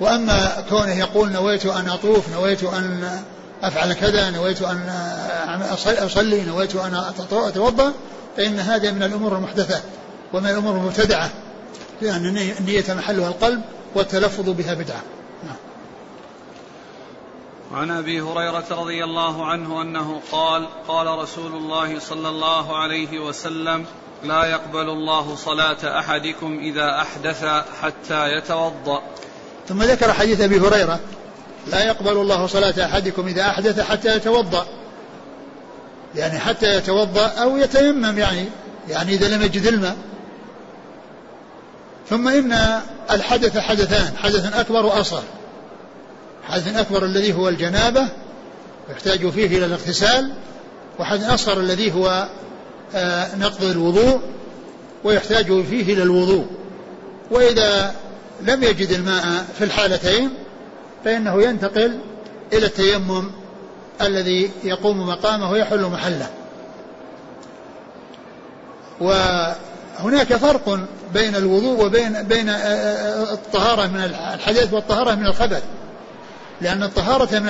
[0.00, 3.10] وأما كونه يقول نويت أن أطوف نويت أن
[3.62, 4.90] أفعل كذا نويت أن
[5.98, 7.92] أصلي نويت أن أتوضأ
[8.36, 9.82] فإن هذا من الأمور المحدثات
[10.32, 11.30] ومن الأمور المبتدعة
[12.02, 12.26] لأن
[12.60, 13.60] النية محلها القلب
[13.94, 15.02] والتلفظ بها بدعة.
[17.72, 23.86] وعن أبي هريرة رضي الله عنه أنه قال قال رسول الله صلى الله عليه وسلم
[24.24, 27.44] لا يقبل الله صلاة أحدكم إذا أحدث
[27.82, 29.02] حتى يتوضأ.
[29.68, 31.00] ثم ذكر حديث أبي هريرة
[31.66, 34.66] لا يقبل الله صلاة أحدكم إذا أحدث حتى يتوضأ.
[36.14, 38.44] يعني حتى يتوضأ أو يتيمم يعني
[38.88, 39.96] يعني إذا لم يجد الماء.
[42.10, 45.22] ثم إن الحدث حدثان حدث أكبر وأصغر.
[46.48, 48.08] حدث أكبر الذي هو الجنابة
[48.90, 50.32] يحتاج فيه إلى الاغتسال
[50.98, 52.28] وحدث أصغر الذي هو
[52.94, 54.20] آه، نقض الوضوء
[55.04, 56.46] ويحتاج فيه إلى الوضوء.
[57.30, 57.94] وإذا
[58.42, 60.30] لم يجد الماء في الحالتين
[61.04, 61.98] فإنه ينتقل
[62.52, 63.30] إلى التيمم
[64.02, 66.30] الذي يقوم مقامه ويحل محله.
[69.00, 70.80] وهناك فرق
[71.14, 74.00] بين الوضوء وبين بين آه، آه، الطهارة من
[74.34, 75.62] الحدث والطهارة من الخبث.
[76.60, 77.48] لأن الطهارة من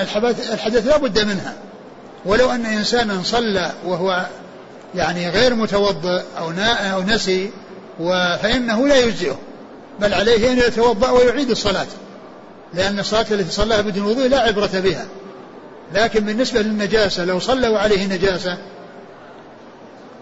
[0.53, 1.55] الحدث لا بد منها.
[2.25, 4.27] ولو أن إنسانا صلى وهو
[4.95, 6.53] يعني غير متوضئ أو
[6.92, 7.51] أو نسي
[8.42, 9.38] فإنه لا يجزئه.
[10.01, 11.87] بل عليه أن يتوضأ ويعيد الصلاة.
[12.75, 15.07] لأن الصلاة التي صلاها بدون وضوء لا عبرة بها.
[15.95, 18.59] لكن بالنسبة للنجاسة لو صلى وعليه نجاسة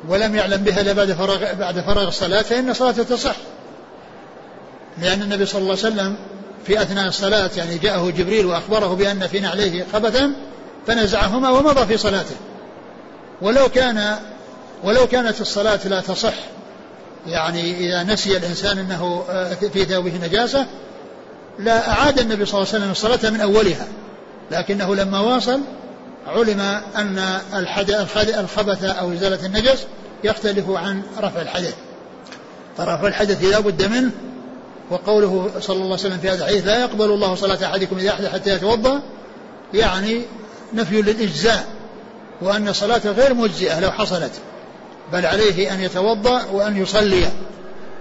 [0.08, 3.36] ولم يعلم بها إلا بعد فراغ بعد فراغ الصلاة فإن صلاته تصح.
[4.98, 6.16] لأن النبي صلى الله عليه وسلم
[6.66, 10.32] في أثناء الصلاة يعني جاءه جبريل وأخبره بأن في نعليه خبثا
[10.86, 12.36] فنزعهما ومضى في صلاته.
[13.42, 14.18] ولو كان
[14.84, 16.34] ولو كانت الصلاة لا تصح
[17.26, 20.66] يعني إذا نسي الإنسان أنه آه، في ثوبه نجاسة
[21.58, 23.86] لا أعاد النبي صلى الله عليه وسلم الصلاة من أولها.
[24.50, 25.60] لكنه لما واصل
[26.26, 26.60] علم
[26.96, 27.38] أن
[28.40, 29.86] الخبث أو إزالة النجس
[30.24, 31.74] يختلف عن رفع الحدث.
[32.76, 34.10] فرفع الحدث لا بد منه
[34.90, 38.32] وقوله صلى الله عليه وسلم في هذا الحديث لا يقبل الله صلاة أحدكم إذا أحدث
[38.32, 39.02] حتى يتوضأ
[39.74, 40.22] يعني
[40.74, 41.66] نفي للإجزاء
[42.40, 44.32] وأن الصلاة غير مجزئة لو حصلت
[45.12, 47.28] بل عليه أن يتوضأ وأن يصلي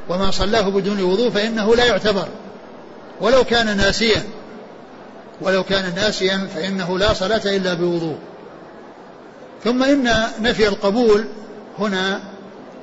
[0.09, 2.27] وما صلاه بدون وضوء فإنه لا يعتبر
[3.21, 4.23] ولو كان ناسيا
[5.41, 8.17] ولو كان ناسيا فإنه لا صلاة إلا بوضوء.
[9.63, 10.09] ثم إن
[10.41, 11.25] نفي القبول
[11.79, 12.21] هنا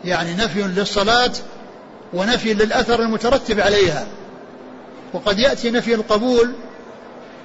[0.05, 1.33] يعني نفي للصلاة
[2.12, 4.07] ونفي للأثر المترتب عليها.
[5.12, 6.55] وقد يأتي نفي القبول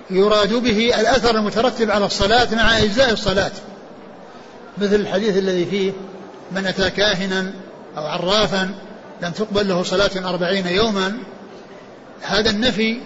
[0.10, 3.51] يراد به الأثر المترتب على الصلاة مع أجزاء الصلاة.
[4.78, 5.91] مثل الحديث الذي فيه
[6.51, 7.54] من أتى كاهنا
[7.97, 8.75] أو عرافا
[9.21, 11.17] لم تقبل له صلاة أربعين يوما
[12.21, 12.99] هذا النفي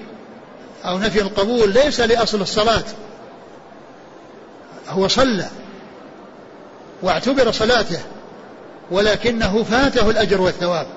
[0.85, 2.83] أو نفي القبول ليس لأصل الصلاة.
[4.89, 5.47] هو صلى
[7.01, 7.99] واعتبر صلاته
[8.91, 10.87] ولكنه فاته الأجر والثواب.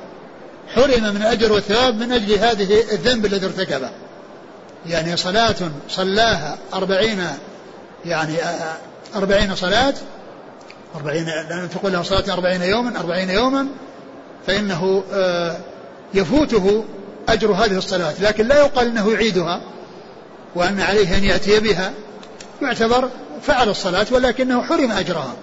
[0.74, 3.90] حرم من الأجر والثواب من أجل هذه الذنب الذي ارتكبه.
[4.86, 5.54] يعني صلاة
[5.88, 7.26] صلاها أربعين
[8.04, 8.36] يعني
[9.14, 9.94] أربعين صلاة
[10.96, 13.66] أربعين لأن تقول له صلاة أربعين يوما أربعين يوما
[14.46, 15.04] فإنه
[16.14, 16.84] يفوته
[17.28, 18.14] أجر هذه الصلاة.
[18.20, 19.60] لكن لا يقال أنه يعيدها
[20.54, 21.92] وأن عليه أن يأتي بها.
[22.62, 23.08] يعتبر
[23.42, 25.34] فعل الصلاة ولكنه حرم أجرها.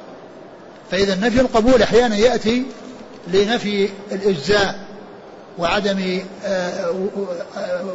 [0.92, 2.65] فإذا نفي القبول أحيانا يأتي
[3.28, 4.88] لنفي الإجزاء
[5.60, 6.93] وعدم آه،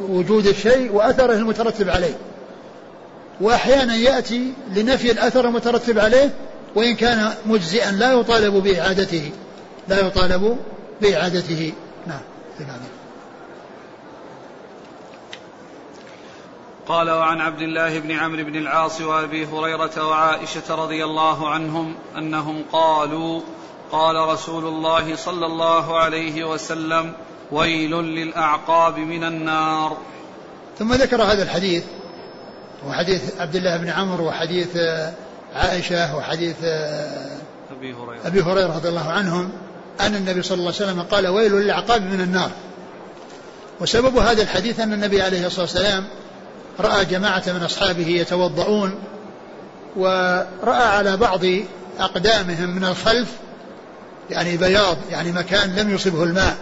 [0.09, 2.14] وجود الشيء وأثره المترتب عليه.
[3.40, 6.31] وأحيانا يأتي لنفي الأثر المترتب عليه
[6.74, 9.31] وإن كان مجزئا لا يطالب بإعادته.
[9.88, 10.59] لا يطالب
[11.03, 11.72] بإعادته.
[12.07, 12.20] نعم.
[16.88, 22.64] قال وعن عبد الله بن عمرو بن العاص وأبي هريرة وعائشة رضي الله عنهم أنهم
[22.72, 23.40] قالوا
[23.92, 27.12] قال رسول الله صلى الله عليه وسلم
[27.52, 29.96] ويل للأعقاب من النار.
[30.78, 31.85] ثم ذكر هذا الحديث
[32.88, 34.76] وحديث عبد الله بن عمرو وحديث
[35.54, 38.26] عائشة وحديث أبي هريرة.
[38.26, 39.52] أبي هريرة رضي الله عنهم
[40.00, 42.50] أن النبي صلى الله عليه وسلم قال ويل للأعقاب من النار.
[43.80, 46.04] وسبب هذا الحديث أن النبي عليه الصلاة والسلام
[46.80, 48.94] رأى جماعة من أصحابه يتوضؤون
[49.96, 51.40] ورأى على بعض
[52.00, 53.28] أقدامهم من الخلف
[54.30, 56.57] يعني بياض يعني مكان لم يصبه الماء.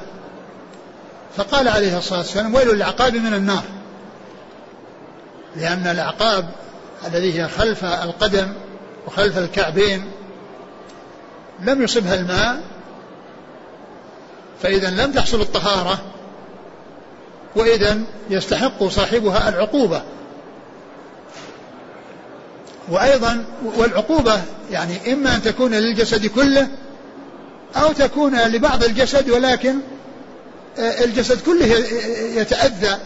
[1.37, 3.63] فقال عليه الصلاة والسلام ويل الأعقاب من النار.
[5.57, 6.51] لأن الأعقاب
[7.07, 8.53] الذي هي خلف القدم
[9.07, 10.05] وخلف الكعبين
[11.61, 12.63] لم يصبها الماء
[14.63, 15.99] فإذا لم تحصل الطهارة
[17.57, 17.99] وإذا
[18.31, 20.03] يستحق صاحبها العقوبة.
[22.89, 23.45] وأيضا
[23.77, 26.69] والعقوبة يعني إما أن تكون للجسد كله
[27.77, 29.75] أو تكون لبعض الجسد ولكن
[30.79, 31.67] الجسد كله
[32.41, 32.99] يتأذى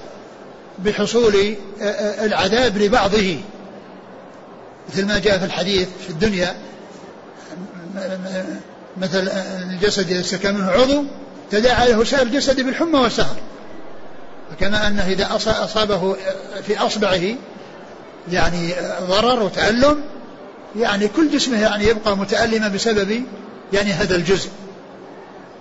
[0.78, 3.38] بحصول آه، آه، العذاب لبعضه.
[4.88, 6.56] مثل ما جاء في الحديث في الدنيا
[8.96, 9.28] مثل
[9.62, 11.04] الجسد إذا استكى منه عضو
[11.50, 13.36] تداعى له سائر الجسد بالحمى والسهر.
[14.50, 16.16] فكما أنه إذا أصابه
[16.66, 17.22] في أصبعه
[18.32, 18.74] يعني
[19.08, 20.00] ضرر وتألم
[20.76, 23.22] يعني كل جسمه يعني يبقى متألما بسبب
[23.72, 24.50] يعني هذا الجزء.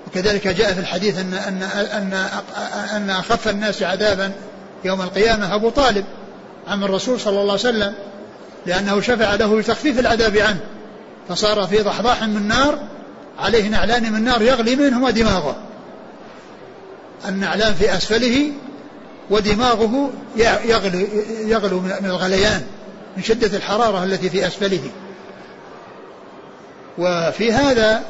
[0.07, 2.13] وكذلك جاء في الحديث أن أن أن
[2.95, 4.31] أن أخف الناس عذابا
[4.85, 6.05] يوم القيامة أبو طالب
[6.67, 7.93] عم الرسول صلى الله عليه وسلم
[8.65, 10.59] لأنه شفع له بتخفيف العذاب عنه
[11.29, 12.79] فصار في ضحضاح من نار
[13.39, 15.55] عليه نعلان من نار يغلي منهما دماغه
[17.27, 18.51] النعلان في أسفله
[19.29, 20.09] ودماغه
[20.65, 21.07] يغلو,
[21.45, 22.61] يغلو من الغليان
[23.17, 24.89] من شدة الحرارة التي في أسفله.
[26.97, 28.03] وفي هذا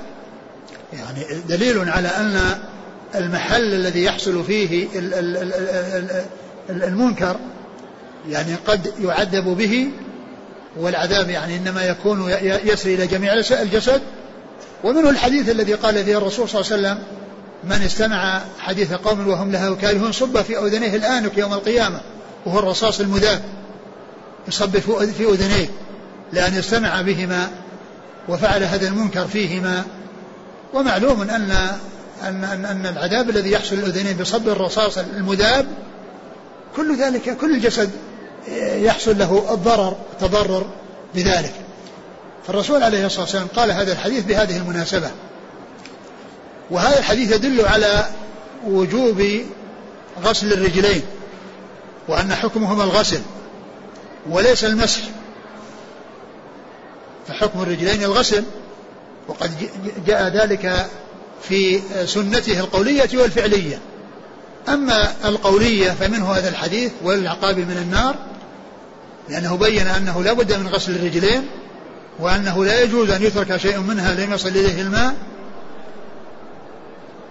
[0.94, 2.60] يعني دليل على أن
[3.16, 4.88] المحل الذي يحصل فيه
[6.70, 7.36] المنكر
[8.30, 9.90] يعني قد يعذب به
[10.78, 14.02] والعذاب يعني إنما يكون يسري إلى جميع الجسد.
[14.84, 17.04] ومنه الحديث الذي قال فيه الرسول صلى الله عليه وسلم
[17.64, 22.02] من استمع حديث قوم وهم لها كارهون صب في أذنيه الانك يوم القيامة.
[22.46, 23.42] وهو الرصاص المذاب
[24.48, 24.78] يصب
[25.18, 25.68] في أذنيه
[26.34, 27.50] لأن استمع بهما
[28.30, 29.84] وفعل هذا المنكر فيهما.
[30.76, 31.30] ومعلوم ان
[32.24, 35.68] ان ان, أن العذاب الذي يحصل للأذنين بصب الرصاص المذاب
[36.76, 37.90] كل ذلك كل الجسد
[38.76, 40.66] يحصل له الضرر التضرر
[41.16, 41.54] بذلك.
[42.48, 45.12] فالرسول عليه الصلاة والسلام قال هذا الحديث بهذه المناسبة.
[46.72, 48.06] وهذا الحديث يدل على
[48.68, 49.24] وجوب
[50.24, 51.02] غسل الرجلين
[52.08, 53.22] وأن حكمهما الغسل
[54.30, 55.02] وليس المسح.
[57.28, 58.44] فحكم الرجلين الغسل
[59.28, 59.52] وقد
[60.08, 60.88] جاء ذلك
[61.42, 63.80] في سنته القولية والفعلية.
[64.70, 68.16] أما القولية فمنه هذا الحديث والعقاب من النار
[69.30, 71.48] لأنه بين أنه لا بد من غسل الرجلين
[72.20, 75.16] وأنه لا يجوز أن يترك شيء منها لم يصل إليه الماء.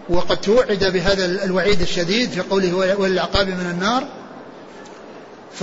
[0.09, 4.05] وقد توعد بهذا الوعيد الشديد في قوله والعقاب من النار.
[5.53, 5.63] ف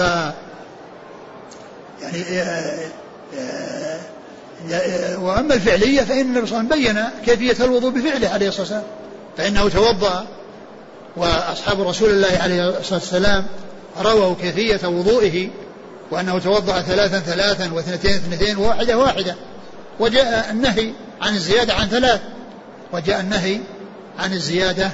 [2.01, 2.23] يعني
[5.19, 8.83] وأما الفعلية فإن النبي صلى الله عليه وسلم بين كيفية الوضوء بفعله عليه الصلاة والسلام.
[9.37, 10.27] فإنه توضأ
[11.17, 13.45] وأصحاب رسول الله عليه الصلاة والسلام
[14.01, 15.49] رووا كيفية وضوئه
[16.11, 19.35] وأنه توضأ ثلاثا ثلاثا واثنتين اثنتين وواحدة واحدة.
[19.99, 22.21] وجاء النهي عن الزيادة عن ثلاث.
[22.93, 23.59] وجاء النهي
[24.19, 24.89] عن الزيادة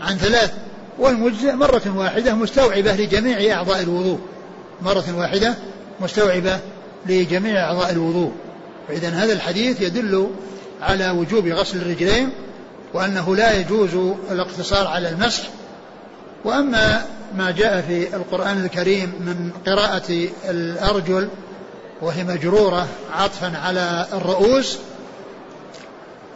[0.00, 0.52] عن ثلاث.
[0.98, 4.18] والمجزئ مرة واحدة مستوعبة لجميع أعضاء الوضوء.
[4.82, 5.54] مرة واحدة
[6.00, 6.58] مستوعبة
[7.06, 8.32] لجميع أعضاء الوضوء.
[8.88, 10.30] فإذا هذا الحديث يدل
[10.82, 12.30] على وجوب غسل الرجلين
[12.94, 15.42] وأنه لا يجوز الاقتصار على المسح.
[16.44, 21.28] وأما ما جاء في القرآن الكريم من قراءة الأرجل
[22.00, 24.78] وهي مجرورة عطفا على الرؤوس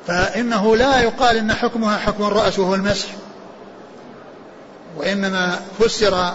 [0.07, 3.09] فإنه لا يقال إن حكمها حكم الرأس وهو المسح.
[4.97, 6.33] وإنما فسر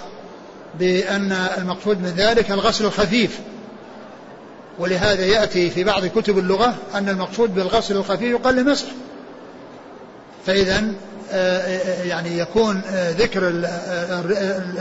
[0.80, 3.39] بأن المقصود من ذلك الغسل الخفيف.
[4.80, 8.86] ولهذا يأتي في بعض كتب اللغة أن المقصود بالغسل الخفيف يقال المسح.
[10.46, 10.94] فإذا
[12.06, 12.82] يعني يكون
[13.18, 13.48] ذكر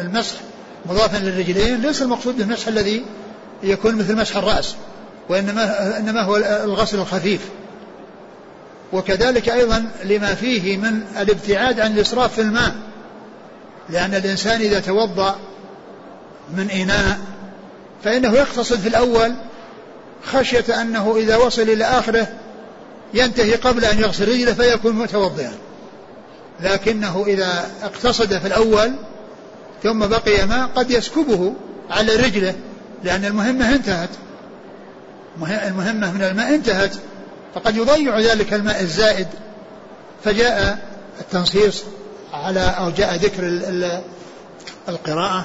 [0.01, 0.37] المسح
[0.87, 3.05] مضافا للرجلين ليس المقصود بالمسح الذي
[3.63, 4.75] يكون مثل مسح الرأس
[5.29, 7.41] وإنما إنما هو الغسل الخفيف.
[8.93, 12.75] وكذلك أيضا لما فيه من الابتعاد عن الإسراف في الماء
[13.91, 15.37] لأن الإنسان إذا توضأ
[16.57, 17.19] من إناء
[18.05, 19.35] فإنه يقتصد في الأول
[20.25, 22.29] خشية أنه إذا وصل إلى آخره
[23.15, 25.53] ينتهي قبل أن يغسل رجله فيكون متوضئا.
[26.61, 28.93] لكنه إذا اقتصد في الأول
[29.83, 31.55] ثم بقي ماء قد يسكبه
[31.91, 32.55] على رجله
[33.05, 34.11] لأن المهمة انتهت.
[35.43, 36.95] المهمة من الماء انتهت.
[37.55, 39.27] فقد يضيع ذلك الماء الزائد.
[40.25, 40.79] فجاء
[41.21, 41.83] التنصيص
[42.33, 43.43] على أو جاء ذكر
[44.89, 45.45] القراءة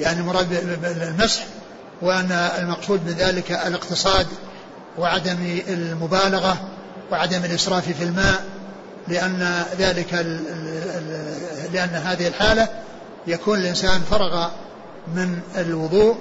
[0.00, 0.48] يعني المراد
[0.82, 1.46] بالمسح
[2.02, 4.26] وأن المقصود من ذلك الاقتصاد
[4.98, 6.68] وعدم المبالغة
[7.12, 8.44] وعدم الإسراف في الماء
[9.08, 10.12] لأن ذلك
[11.72, 12.68] لأن هذه الحالة
[13.26, 14.48] يكون الإنسان فرغ
[15.14, 16.16] من الوضوء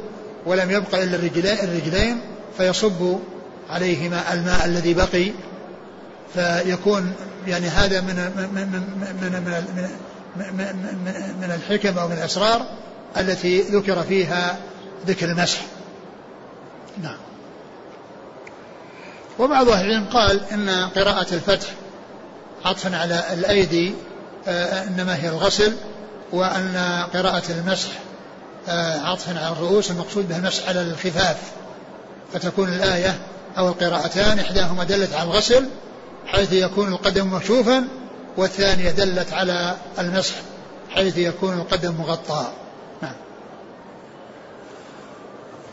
[0.45, 1.15] ولم يبق إلا
[1.63, 2.19] الرجلين,
[2.57, 3.19] فيصب
[3.69, 5.31] عليهما الماء الذي بقي
[6.33, 7.13] فيكون
[7.47, 8.15] يعني هذا من
[8.53, 8.81] من من
[9.21, 9.41] من
[10.35, 10.75] من,
[11.41, 12.65] من الحكم أو من الاسرار
[13.17, 14.57] التي ذكر فيها
[15.07, 15.61] ذكر المسح.
[17.03, 17.17] نعم.
[19.39, 21.67] وبعض أهل العلم قال إن قراءة الفتح
[22.65, 23.93] عطفا على الأيدي
[24.47, 25.73] آه، إنما هي الغسل
[26.31, 27.89] وأن قراءة المسح
[28.67, 31.37] آه، عطفا على الرؤوس المقصود به المسح على الخفاف
[32.33, 33.19] فتكون الآية
[33.57, 35.69] أو القراءتان إحداهما دلت على الغسل
[36.27, 37.87] حيث يكون القدم مكشوفا
[38.37, 40.35] والثانية دلت على المسح
[40.89, 42.51] حيث يكون القدم مغطى
[43.01, 43.15] نعم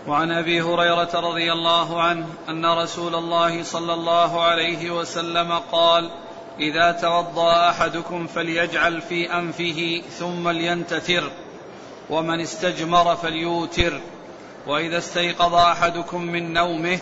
[0.06, 6.10] وعن أبي هريرة رضي الله عنه أن رسول الله صلى الله عليه وسلم قال
[6.60, 11.30] إذا توضأ أحدكم فليجعل في أنفه ثم لينتثر
[12.10, 14.00] ومن استجمر فليوتر
[14.66, 16.98] وإذا استيقظ أحدكم من نومه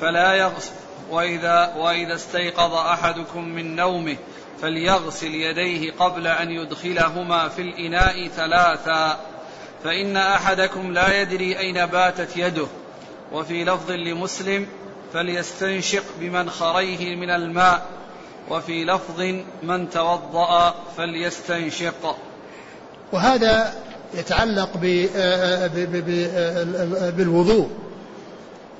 [0.00, 0.72] فلا يغسل
[1.10, 4.16] وإذا, وإذا استيقظ أحدكم من نومه
[4.62, 9.31] فليغسل يديه قبل أن يدخلهما في الإناء ثلاثا.
[9.84, 12.66] فإن أحدكم لا يدري أين باتت يده
[13.32, 14.66] وفي لفظ لمسلم
[15.12, 17.86] فليستنشق بمنخريه من الماء
[18.50, 19.20] وفي لفظ
[19.62, 22.16] من توضأ فليستنشق.
[23.12, 23.74] وهذا
[24.14, 24.70] يتعلق
[27.16, 27.70] بالوضوء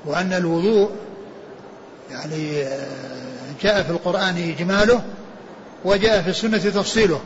[0.05, 0.91] وأن الوضوء
[2.11, 2.63] يعني
[3.61, 5.01] جاء في القرآن إجماله
[5.85, 7.21] وجاء في السنة تفصيله.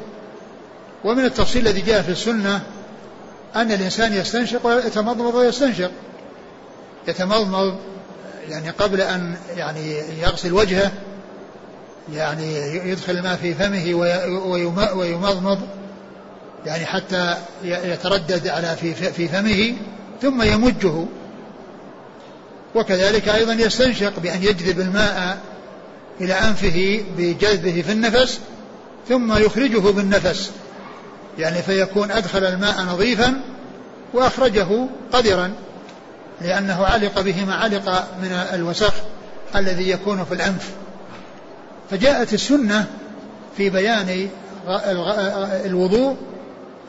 [1.03, 2.61] ومن التفصيل الذي جاء في السنة
[3.55, 5.91] أن الإنسان يستنشق ويتمضمض ويستنشق.
[7.07, 7.77] يتمضمض
[8.49, 10.91] يعني قبل أن يعني يغسل وجهه
[12.13, 13.93] يعني يدخل الماء في فمه
[14.95, 15.59] ويمضمض
[16.65, 19.75] يعني حتى يتردد على في في فمه
[20.21, 21.05] ثم يمجه.
[22.75, 25.37] وكذلك أيضا يستنشق بأن يجذب الماء
[26.21, 28.39] إلى أنفه بجذبه في النفس
[29.09, 30.51] ثم يخرجه بالنفس.
[31.37, 33.41] يعني فيكون أدخل الماء نظيفا
[34.13, 34.67] وأخرجه
[35.11, 35.53] قذرا
[36.41, 38.93] لأنه علق به ما علق من الوسخ
[39.55, 40.71] الذي يكون في الأنف
[41.89, 42.85] فجاءت السنة
[43.57, 44.29] في بيان
[45.65, 46.15] الوضوء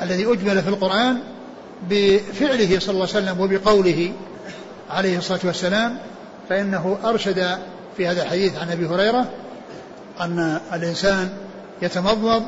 [0.03, 1.19] الذي أجمل في القرآن
[1.91, 4.13] بفعله صلى الله عليه وسلم وبقوله
[4.91, 5.99] عليه الصلاة والسلام
[6.49, 7.59] فإنه أرشد
[7.97, 9.29] في هذا الحديث عن أبي هريرة
[10.21, 11.29] أن الإنسان
[11.83, 12.43] يتمضمض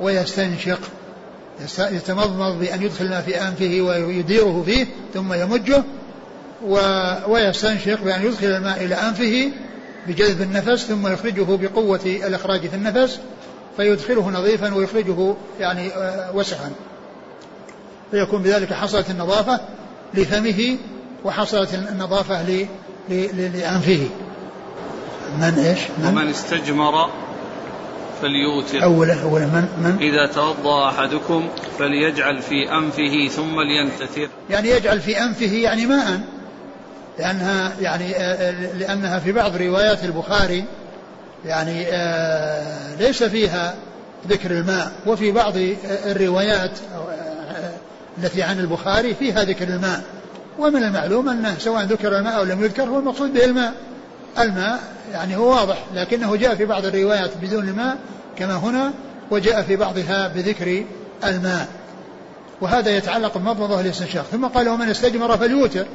[0.00, 0.78] ويستنشق.
[1.78, 5.82] يتمضمض بأن يدخل ما في أنفه ويديره فيه ثم يمجه
[7.28, 9.50] ويستنشق بأن يدخل الماء إلى أنفه
[10.06, 13.20] بجذب النفس ثم يخرجه بقوة الإخراج في النفس
[13.76, 16.70] فيدخله نظيفا ويخرجه يعني آه، وسخا.
[18.10, 19.60] فيكون بذلك حصلت النظافة
[20.14, 20.76] لفمه
[21.24, 22.66] وحصلت النظافة
[23.08, 24.08] لأنفه
[25.38, 27.10] من إيش؟ من؟ ومن استجمر
[28.22, 28.82] فليوتر.
[28.82, 31.48] أولا أولا من من؟ إذا توضأ أحدكم
[31.78, 34.28] فليجعل في أنفه ثم لينتثر.
[34.50, 36.20] يعني يجعل في أنفه يعني ماء
[37.18, 40.64] لأنها يعني آه، لأنها في بعض روايات البخاري
[41.44, 43.74] يعني آه، ليس فيها
[44.28, 45.54] ذكر الماء وفي بعض
[46.06, 47.70] الروايات آه،
[48.18, 50.02] التي عن البخاري فيها ذكر الماء.
[50.58, 53.74] ومن المعلوم أنه سواء ذكر الماء أو لم يذكر هو المقصود به الماء.
[54.38, 54.80] الماء
[55.16, 57.98] يعني هو واضح لكنه جاء في بعض الروايات بدون الماء
[58.38, 58.92] كما هنا
[59.30, 60.84] وجاء في بعضها بذكر
[61.24, 61.68] الماء.
[62.60, 64.24] وهذا يتعلق بمضمضة الاستنشاق.
[64.32, 65.86] ثم قال ومن استجمر فليوتر.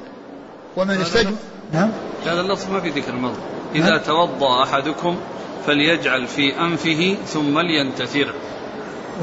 [0.77, 1.35] ومن استجمر
[1.73, 1.89] نعم؟
[2.25, 3.39] هذا اللفظ ما في ذكر المضمضة
[3.75, 3.99] إذا نعم.
[3.99, 5.17] توضأ أحدكم
[5.67, 8.33] فليجعل في أنفه ثم لينتثر.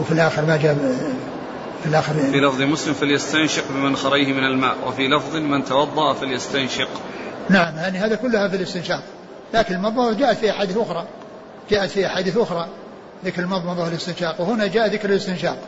[0.01, 0.75] وفي الآخر ما جاء
[1.83, 4.77] في الآخر في لفظ مسلم فليستنشق بمنخريه من الماء.
[4.87, 6.89] وفي لفظ من توضأ فليستنشق.
[7.51, 9.03] نعم يعني هذا كلها في الاستنشاق.
[9.55, 11.07] لكن المضمضة جاءت في أحاديث أخرى.
[11.71, 12.69] جاءت في أحاديث أخرى.
[13.25, 15.59] ذكر المضمضة والاستنشاق وهنا جاء ذكر الاستنشاق.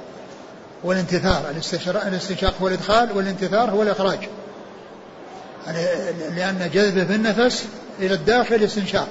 [0.85, 1.51] والانتثار.
[2.07, 4.18] الاستنشاق هو الإدخال والانتثار هو الإخراج.
[5.66, 5.87] يعني
[6.37, 7.64] لأن جذبه بالنفس
[7.99, 9.09] إلى الداخل استنشاق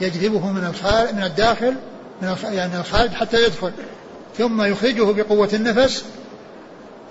[0.00, 1.74] يجذبه من الخارج من الداخل
[2.22, 3.72] من يعني الخارج حتى يدخل.
[4.38, 6.04] ثم يخرجه بقوة النفس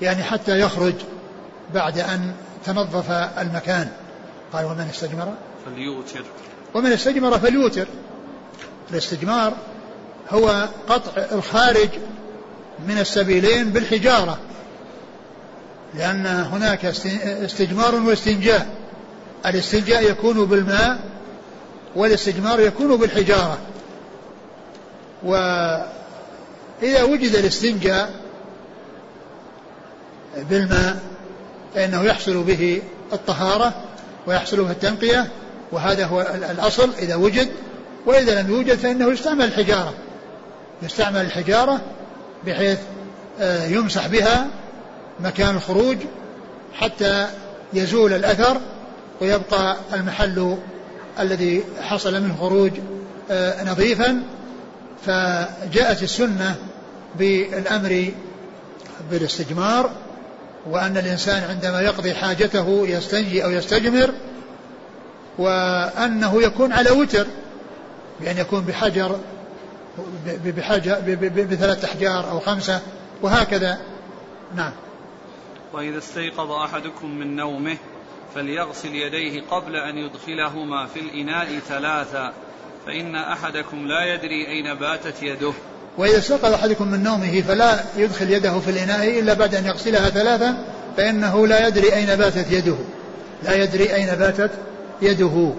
[0.01, 0.93] يعني حتى يخرج
[1.73, 2.33] بعد أن
[2.65, 3.89] تنظف المكان.
[4.53, 5.33] قال ومن استجمر؟
[5.75, 6.23] فليوتر.
[6.73, 7.87] ومن استجمر فليوتر.
[8.91, 9.53] الاستجمار
[10.29, 11.89] هو قطع الخارج
[12.87, 14.37] من السبيلين بالحجارة
[15.93, 16.85] لأن هناك
[17.25, 18.67] استجمار واستنجاء.
[19.45, 20.99] الاستنجاء يكون بالماء
[21.95, 23.57] والاستجمار يكون بالحجارة.
[25.23, 28.13] وإذا وجد الاستنجاء
[30.49, 30.99] بالماء
[31.75, 32.81] فإنه يحصل به
[33.13, 33.73] الطهارة
[34.27, 35.27] ويحصل به التنقية
[35.71, 37.49] وهذا هو الأصل إذا وجد
[38.05, 39.93] وإذا لم يوجد فإنه يستعمل الحجارة.
[40.81, 41.81] يستعمل الحجارة
[42.45, 42.79] بحيث
[43.39, 44.47] آه، يمسح بها
[45.19, 45.97] مكان الخروج
[46.73, 47.27] حتى
[47.73, 48.57] يزول الأثر
[49.21, 50.57] ويبقى المحل
[51.19, 52.71] الذي حصل منه خروج
[53.31, 54.23] آه، نظيفا.
[55.05, 56.55] فجاءت السنة
[57.19, 58.11] بالأمر
[59.11, 59.91] بالاستجمار
[60.69, 64.13] وأن الإنسان عندما يقضي حاجته يستنجي أو يستجمر
[65.37, 67.27] وأنه يكون على وتر
[68.21, 69.19] بأن يكون بحجر
[70.45, 72.81] بحاجة بثلاث أحجار أو خمسة
[73.21, 73.77] وهكذا.
[74.55, 74.71] نعم.
[75.73, 77.77] وإذا استيقظ أحدكم من نومه
[78.35, 82.33] فليغسل يديه قبل أن يدخلهما في الإناء ثلاثا
[82.85, 85.53] فإن أحدكم لا يدري أين باتت يده.
[85.97, 90.65] وإذا استيقظ أحدكم من نومه فلا يدخل يده في الإناء إلا بعد أن يغسلها ثلاثا
[90.97, 92.75] فإنه لا يدري أين باتت يده.
[93.43, 94.51] لا يدري أين باتت
[95.01, 95.53] يده.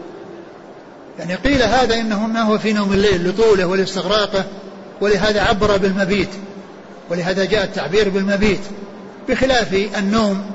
[1.18, 4.44] يعني قيل هذا إنه ما هو في نوم الليل لطوله ولاستغراقه
[5.00, 6.28] ولهذا عبر بالمبيت
[7.10, 8.60] ولهذا جاء التعبير بالمبيت
[9.28, 10.50] بخلاف النوم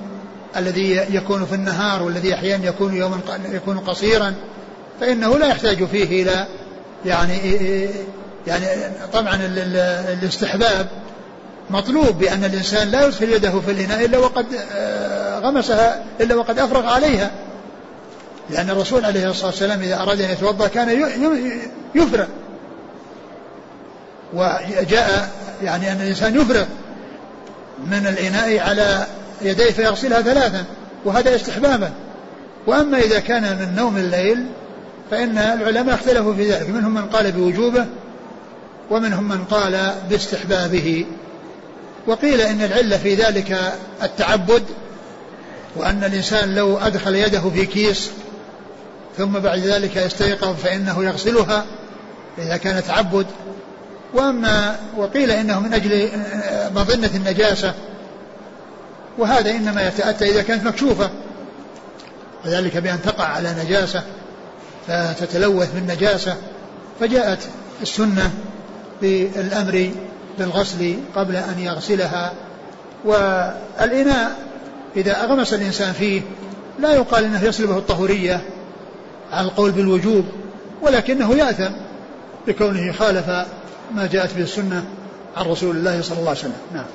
[0.57, 3.19] الذي يكون في النهار والذي أحيانا يكون يوما
[3.51, 4.33] يكون قصيرا
[4.99, 6.47] فإنه لا يحتاج فيه إلى
[7.05, 7.37] يعني
[8.47, 8.65] يعني
[9.13, 9.39] طبعا
[10.13, 10.87] الاستحباب.
[11.69, 16.85] مطلوب بأن الإنسان لا يدخل يده في الإناء إلا وقد آه، غمسها إلا وقد أفرغ
[16.85, 17.31] عليها.
[18.49, 21.09] لأن الرسول عليه الصلاة والسلام إذا أراد أن يتوضأ كان
[21.95, 22.25] يفرغ.
[24.33, 25.29] وجاء
[25.63, 26.65] يعني أن الإنسان يفرغ
[27.85, 29.07] من الإناء على
[29.41, 30.65] يديه فيغسلها ثلاثا
[31.05, 31.91] وهذا استحبابا.
[32.67, 34.45] وأما إذا كان من نوم الليل
[35.11, 37.85] فإن العلماء اختلفوا في ذلك منهم من قال بوجوبه
[38.89, 41.05] ومنهم من قال باستحبابه.
[42.07, 43.73] وقيل إن العلة في ذلك
[44.03, 44.63] التعبد
[45.75, 48.11] وأن الإنسان لو أدخل يده في كيس
[49.17, 51.65] ثم بعد ذلك يستيقظ فإنه يغسلها
[52.37, 53.25] إذا كان تعبد.
[54.13, 56.09] وأما وقيل إنه من أجل
[56.75, 57.73] مظنة النجاسة
[59.17, 61.09] وهذا إنما يتأتى إذا كانت مكشوفة.
[62.45, 64.03] وذلك بأن تقع على نجاسة
[64.87, 66.35] فتتلوث بالنجاسة.
[66.99, 67.39] فجاءت
[67.81, 68.31] السنة
[69.01, 69.91] بالأمر
[70.39, 72.33] بالغسل قبل أن يغسلها.
[73.05, 74.35] والإناء
[74.95, 76.21] إذا أغمس الإنسان فيه
[76.79, 78.41] لا يقال أنه يسلبه الطهورية.
[79.33, 80.25] على القول بالوجوب
[80.81, 81.73] ولكنه يأثم
[82.47, 83.29] بكونه خالف
[83.91, 84.85] ما جاءت به السنة
[85.37, 86.61] عن رسول الله صلى الله عليه وسلم.
[86.73, 86.85] نعم.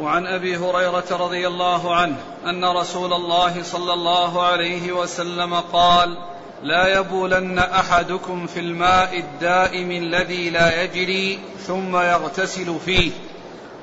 [0.00, 2.16] وعن أبي هريرة رضي الله عنه
[2.46, 6.18] أن رسول الله صلى الله عليه وسلم قال
[6.62, 13.10] لا يبولن أحدكم في الماء الدائم الذي لا يجري ثم يغتسل فيه.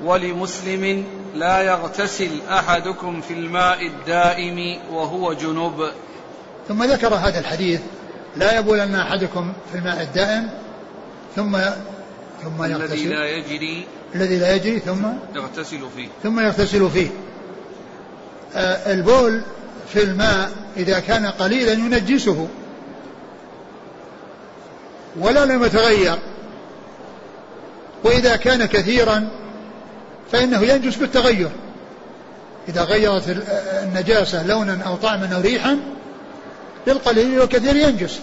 [0.04, 5.90] ولمسلم لا يغتسل أحدكم في الماء الدائم وهو جنب
[6.68, 7.80] ثم ذكر هذا الحديث
[8.36, 10.50] لا يبولن أحدكم في الماء الدائم
[11.36, 11.58] ثم
[12.42, 13.86] ثم يغتسل الذي لا يجري.
[14.14, 16.08] الذي لا يجري ثم يغتسل فيه.
[16.22, 17.08] ثم يغتسل فيه.
[18.54, 19.42] آه البول
[19.92, 22.48] في الماء إذا كان قليلا ينجسه.
[25.20, 26.18] ولا لم يتغير.
[28.04, 29.28] وإذا كان كثيرا
[30.32, 31.50] فإنه ينجس بالتغير.
[32.68, 33.36] إذا غيرت
[33.82, 35.78] النجاسة لونا أو طعما أو ريحا
[36.86, 38.20] للقليل والكثير ينجس.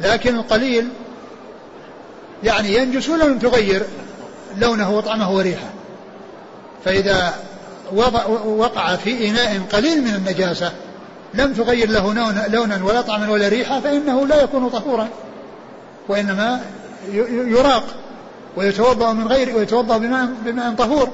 [0.00, 0.88] لكن القليل
[2.44, 3.82] يعني ينجس ولم تغير
[4.58, 5.70] لونه وطعمه وريحه.
[6.84, 7.34] فإذا
[8.44, 10.72] وقع في إناء قليل من النجاسة
[11.34, 12.12] لم تغير له
[12.48, 15.08] لونا ولا طعما ولا ريحة فإنه لا يكون طهورا
[16.08, 16.60] وإنما
[17.28, 17.84] يراق.
[18.56, 21.08] ويتوضأ من غير ويتوضأ بماء بماء طهور.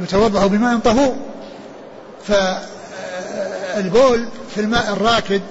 [0.00, 1.16] يتوضأ بماء طهور.
[2.26, 5.42] فالبول في الماء الراكد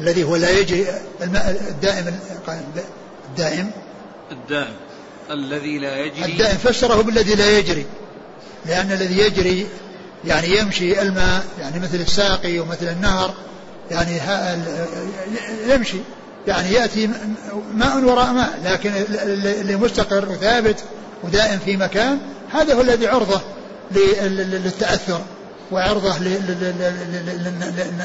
[0.00, 0.86] الذي هو لا يجري
[1.22, 2.18] الماء الدائم
[3.28, 3.70] الدائم.
[4.30, 4.74] الدائم.
[5.30, 6.32] الذي لا يجري.
[6.32, 7.86] الدائم فسره بالذي لا يجري.
[8.66, 9.66] لأن الذي يجري
[10.24, 13.34] يعني يمشي الماء يعني مثل الساقي ومثل النهر
[13.90, 14.20] يعني
[15.68, 15.98] يمشي.
[16.46, 17.10] يعني يأتي
[17.74, 18.92] ماء وراء ماء لكن
[19.42, 20.84] اللي مستقر وثابت
[21.24, 22.18] ودائم في مكان
[22.52, 23.40] هذا هو الذي عرضة
[23.90, 25.20] للتأثر
[25.72, 26.18] وعرضة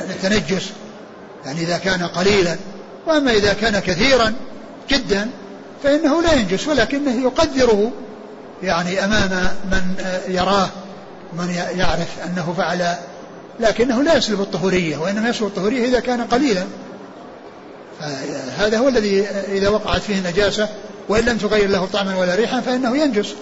[0.10, 0.70] للتنجس
[1.46, 2.56] يعني إذا كان قليلا
[3.08, 4.34] وأما إذا كان كثيرا
[4.90, 5.30] جدا
[5.84, 7.92] فإنه لا ينجس ولكنه يقدره
[8.64, 9.30] يعني أمام
[9.72, 9.96] من
[10.28, 10.70] يراه
[11.34, 12.96] من يعرف أنه فعل
[13.60, 16.64] لكنه لا يسلب الطهورية وإنما يسلب الطهورية إذا كان قليلا
[18.58, 20.70] هذا هو الذي إذا وقعت فيه نجاسة
[21.10, 23.36] وإن لم تغير له طعما ولا ريحا فإنه ينجس.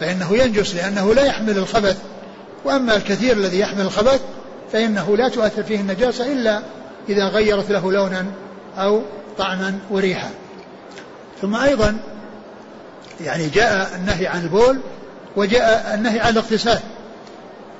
[0.00, 1.96] فإنه ينجس لأنه لا يحمل الخبث.
[2.64, 4.20] وأما الكثير الذي يحمل الخبث
[4.72, 6.62] فإنه لا تؤثر فيه النجاسة إلا
[7.08, 8.26] إذا غيرت له لونا
[8.78, 9.02] أو
[9.38, 10.30] طعما وريحا.
[11.42, 11.96] ثم أيضا
[13.20, 14.78] يعني جاء النهي عن البول
[15.36, 16.80] وجاء النهي عن الاغتسال.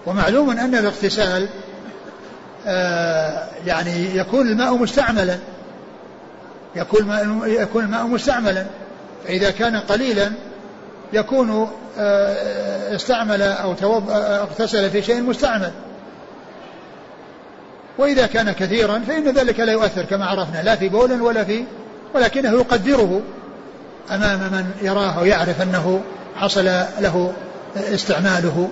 [0.06, 1.48] ومعلوم أن الاغتسال
[2.66, 5.38] آه يعني يكون الماء مستعملا.
[6.76, 8.66] يكون يكون الماء مستعملا.
[9.26, 10.32] فإذا كان قليلا
[11.12, 13.74] يكون آه، استعمل أو
[14.42, 15.70] اغتسل في شيء مستعمل.
[17.98, 21.64] وإذا كان كثيرا فإن ذلك لا يؤثر كما عرفنا لا في بول ولا في
[22.14, 23.22] ولكنه يقدره
[24.10, 26.00] أمام من يراه ويعرف أنه
[26.36, 26.64] حصل
[27.00, 27.32] له
[27.76, 28.68] استعماله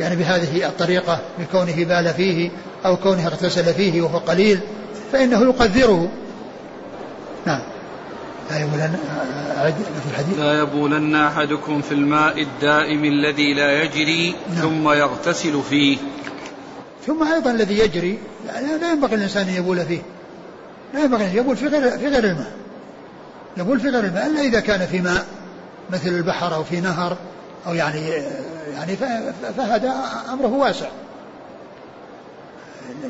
[0.00, 2.50] يعني بهذه الطريقة بكونه بال فيه
[2.86, 4.60] أو كونه اغتسل فيه وهو قليل
[5.12, 6.08] فإنه يقدره.
[8.56, 8.96] لا يبولن
[10.02, 10.38] في الحديث.
[10.38, 14.60] لا يبولن أحدكم في الماء الدائم الذي لا يجري نعم.
[14.60, 15.98] ثم يغتسل فيه.
[17.06, 18.18] ثم أيضا الذي يجري
[18.80, 20.02] لا ينبغي الإنسان أن يبول فيه.
[20.94, 22.52] لا ينبغي أن يبول في غير في غير الماء.
[23.56, 25.26] يبول في غير الماء إلا إذا كان في ماء
[25.90, 27.16] مثل البحر أو في نهر
[27.66, 28.00] أو يعني
[28.74, 28.96] يعني
[29.56, 29.94] فهذا
[30.32, 30.88] أمره واسع.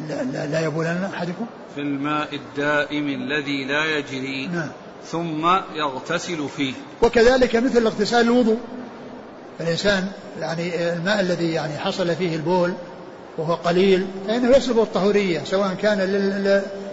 [0.09, 4.47] لا, لا يبولن أحدكم؟ في الماء الدائم الذي لا يجري.
[4.47, 4.69] نعم.
[5.11, 6.73] ثم يغتسل فيه.
[7.03, 8.59] وكذلك مثل الاغتسال الوضوء.
[9.61, 10.09] الإنسان
[10.41, 12.73] يعني الماء الذي يعني حصل فيه البول
[13.39, 15.99] وهو قليل فإنه يسلب الطهورية سواء كان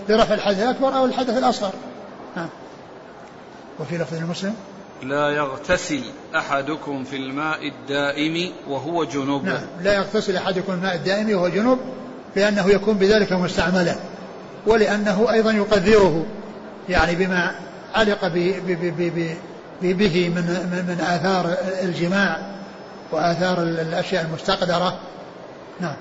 [0.10, 1.72] لرفع الحدث الأكبر أو الحدث الأصغر.
[2.36, 2.50] نعم
[3.80, 4.56] وفي لفظ المسلم؟
[5.04, 6.02] لا يغتسل
[6.36, 9.46] أحدكم في الماء الدائم وهو جنوب.
[9.46, 11.80] نعم لا يغتسل أحدكم الماء الدائم وهو جنوب
[12.36, 13.96] لأنه يكون بذلك مستعملا
[14.68, 16.26] ولأنه أيضا يقدره
[16.90, 17.56] يعني بما
[17.96, 18.28] علق
[19.82, 20.44] به من
[20.88, 22.38] من آثار الجماع
[23.12, 25.00] وآثار الأشياء المستقدرة.
[25.80, 25.96] نعم.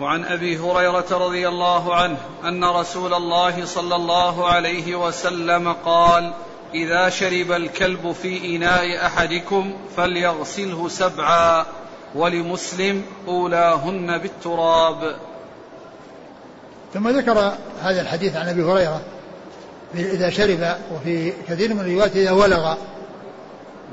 [0.00, 6.32] وعن أبي هريرة رضي الله عنه أن رسول الله صلى الله عليه وسلم قال
[6.74, 11.66] إذا شرب الكلب في إناء أحدكم فليغسله سبعا
[12.14, 15.16] ولمسلم أولاهن بالتراب.
[16.94, 19.00] ثم ذكر هذا الحديث عن أبي هريرة.
[19.94, 22.74] إذا شرب وفي كثير من الروايات إذا ولغ.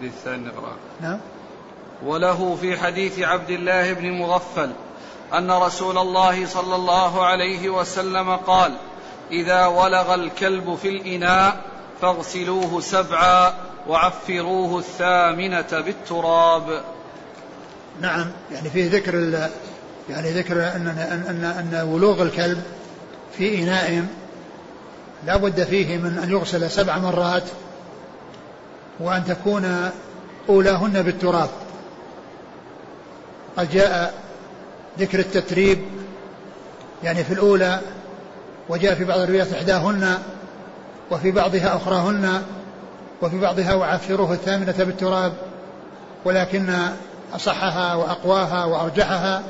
[0.04, 1.20] الثاني نقرأ نعم.
[2.06, 4.72] وله في حديث عبد الله بن مغفل
[5.34, 8.74] أن رسول الله صلى الله عليه وسلم قال
[9.32, 11.58] إذا ولغ الكلب في الإناء
[12.02, 13.54] فاغسلوه سبعا
[13.88, 16.84] وعفروه الثامنة بالتراب.
[18.02, 18.32] نعم.
[18.52, 19.16] يعني فيه ذكر
[20.10, 20.88] يعني ذكر ان
[21.30, 22.64] ان ان ولوغ الكلب
[23.38, 24.06] في اناء
[25.26, 27.43] لا بد فيه من أن يغسل سبع مرات
[28.99, 29.89] وأن تكون
[30.49, 31.49] أولاهن بالتراب.
[33.57, 34.13] قد جاء
[34.99, 35.80] ذكر التتريب
[37.03, 37.80] يعني في الأولى
[38.70, 40.17] وجاء في بعض الروايات إحداهن
[41.11, 42.43] وفي بعضها أخراهن
[43.22, 45.34] وفي بعضها وعفروه الثامنة بالتراب
[46.26, 46.74] ولكن
[47.36, 49.43] أصحها وأقواها وأرجحها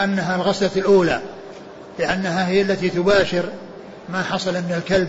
[0.00, 1.20] أنها الغسلة الأولى
[1.98, 3.44] لأنها هي التي تباشر
[4.12, 5.08] ما حصل من الكلب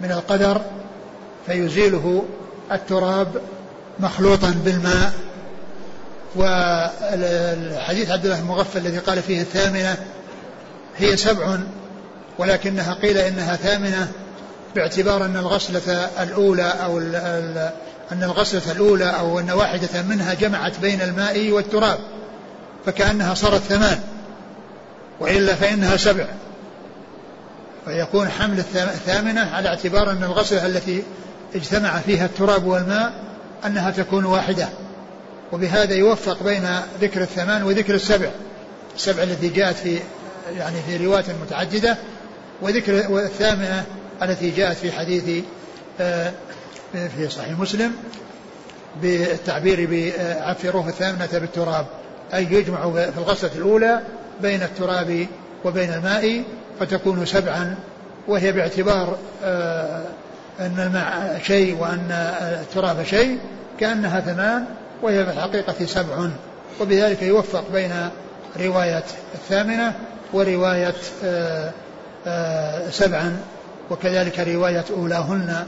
[0.00, 0.60] من القدر
[1.46, 2.24] فيزيله
[2.72, 3.28] التراب
[4.00, 5.12] مخلوطا بالماء.
[6.36, 9.96] والحديث عبد الله المغفل الذي قال فيه الثامنة
[10.96, 11.58] هي سبع
[12.38, 14.08] ولكنها قيل إنها ثامنة
[14.74, 16.98] باعتبار أن الغسلة الأولى أو
[18.12, 21.98] أن الغسلة الأولى أو أن واحدة منها جمعت بين الماء والتراب
[22.86, 24.00] فكأنها صارت ثمان
[25.20, 26.26] وإلا فإنها سبع.
[27.86, 31.02] فيكون حمل الثامنة على اعتبار أن الغسلة التي
[31.54, 33.12] اجتمع فيها التراب والماء
[33.66, 34.68] أنها تكون واحدة.
[35.52, 36.68] وبهذا يوفق بين
[37.00, 38.30] ذكر الثمان وذكر السبع.
[38.96, 39.98] السبع التي جاءت في
[40.58, 41.96] يعني في روايات متعددة
[42.62, 43.84] وذكر الثامنة
[44.22, 45.44] التي جاءت في حديث
[46.00, 46.32] آه،
[46.92, 47.92] في صحيح مسلم
[49.02, 51.86] بالتعبير بعفروه الثامنة بالتراب.
[52.34, 54.00] أي يجمع في الغسلة الأولى
[54.42, 55.26] بين التراب
[55.64, 56.42] وبين الماء
[56.80, 57.74] فتكون سبعا
[58.28, 60.02] وهي باعتبار آه،
[60.60, 62.10] أن الماء شيء وأن
[62.60, 63.38] التراب شيء
[63.80, 64.64] كأنها ثمان
[65.02, 66.28] وهي في الحقيقة سبع.
[66.80, 67.92] وبذلك يوفق بين
[68.60, 69.04] رواية
[69.34, 69.92] الثامنة
[70.32, 71.70] ورواية آه،
[72.26, 73.36] آه، سبعا
[73.90, 75.66] وكذلك رواية أولاهن.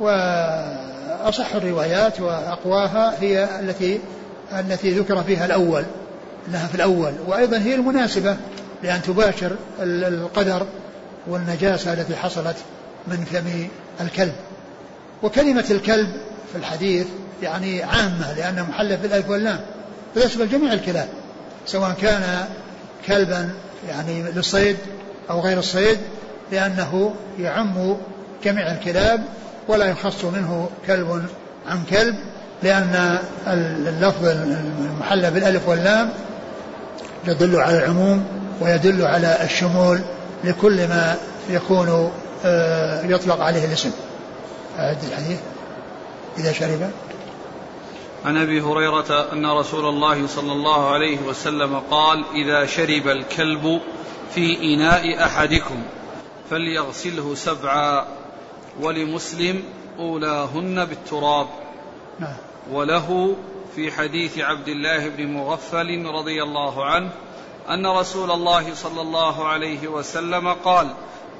[0.00, 4.00] وأصح الروايات وأقواها هي التي
[4.52, 5.84] التي ذكر فيها الأول
[6.48, 7.12] أنها في الأول.
[7.26, 8.36] وأيضا هي المناسبة
[8.82, 10.66] لأن تباشر القدر
[11.26, 12.56] والنجاسة التي حصلت
[13.06, 13.68] من فم
[14.04, 14.32] الكلب.
[15.22, 16.08] وكلمة الكلب
[16.52, 17.06] في الحديث
[17.42, 19.60] يعني عامة لأنها محلة بالألف واللام
[20.14, 21.08] فتشمل جميع الكلاب
[21.66, 22.46] سواء كان
[23.06, 23.50] كلبا
[23.88, 24.76] يعني للصيد
[25.30, 25.98] أو غير الصيد
[26.52, 27.96] لأنه يعم
[28.44, 29.24] جميع الكلاب
[29.68, 31.24] ولا يخص منه كلب
[31.68, 32.16] عن كلب
[32.62, 36.10] لأن اللفظ المحلى بالألف واللام
[37.28, 40.00] يدل على العموم ويدل على الشمول
[40.44, 41.16] لكل ما
[41.50, 42.12] يكون
[42.44, 43.90] آه، يطلق عليه الاسم.
[44.78, 45.38] أعد الحديث.
[46.38, 46.90] إذا شرب.
[48.24, 53.80] عن أبي هريرة أن رسول الله صلى الله عليه وسلم قال إذا شرب الكلب
[54.34, 55.82] في إناء أحدكم
[56.50, 58.06] فليغسله سبعا
[58.80, 59.62] ولمسلم
[59.98, 61.46] أولاهن بالتراب
[62.20, 62.36] نعم.
[62.72, 63.36] وله
[63.76, 67.10] في حديث عبد الله بن مغفل رضي الله عنه
[67.70, 70.94] أن رسول الله صلى الله عليه وسلم قال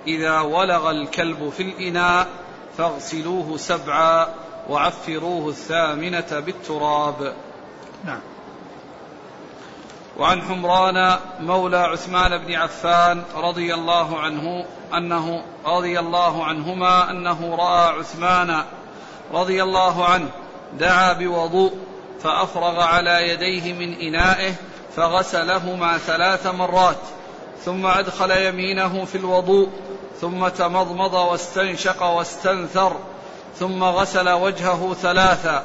[0.06, 2.26] إذا ولغ الكلب في الإناء
[2.78, 4.28] فاغسلوه سبعا
[4.68, 7.34] وعفروه الثامنة بالتراب.
[8.04, 8.20] نعم.
[10.18, 14.64] وعن حمران مولى عثمان بن عفان رضي الله عنه
[14.94, 18.64] أنه رضي الله عنهما أنه رأى عثمان
[19.32, 20.28] رضي الله عنه
[20.78, 21.72] دعا بوضوء
[22.22, 24.54] فأفرغ على يديه من إنائه
[24.96, 26.98] فغسلهما ثلاث مرات
[27.64, 29.68] ثم أدخل يمينه في الوضوء
[30.20, 32.96] ثم تمضمض واستنشق واستنثر
[33.58, 35.64] ثم غسل وجهه ثلاثا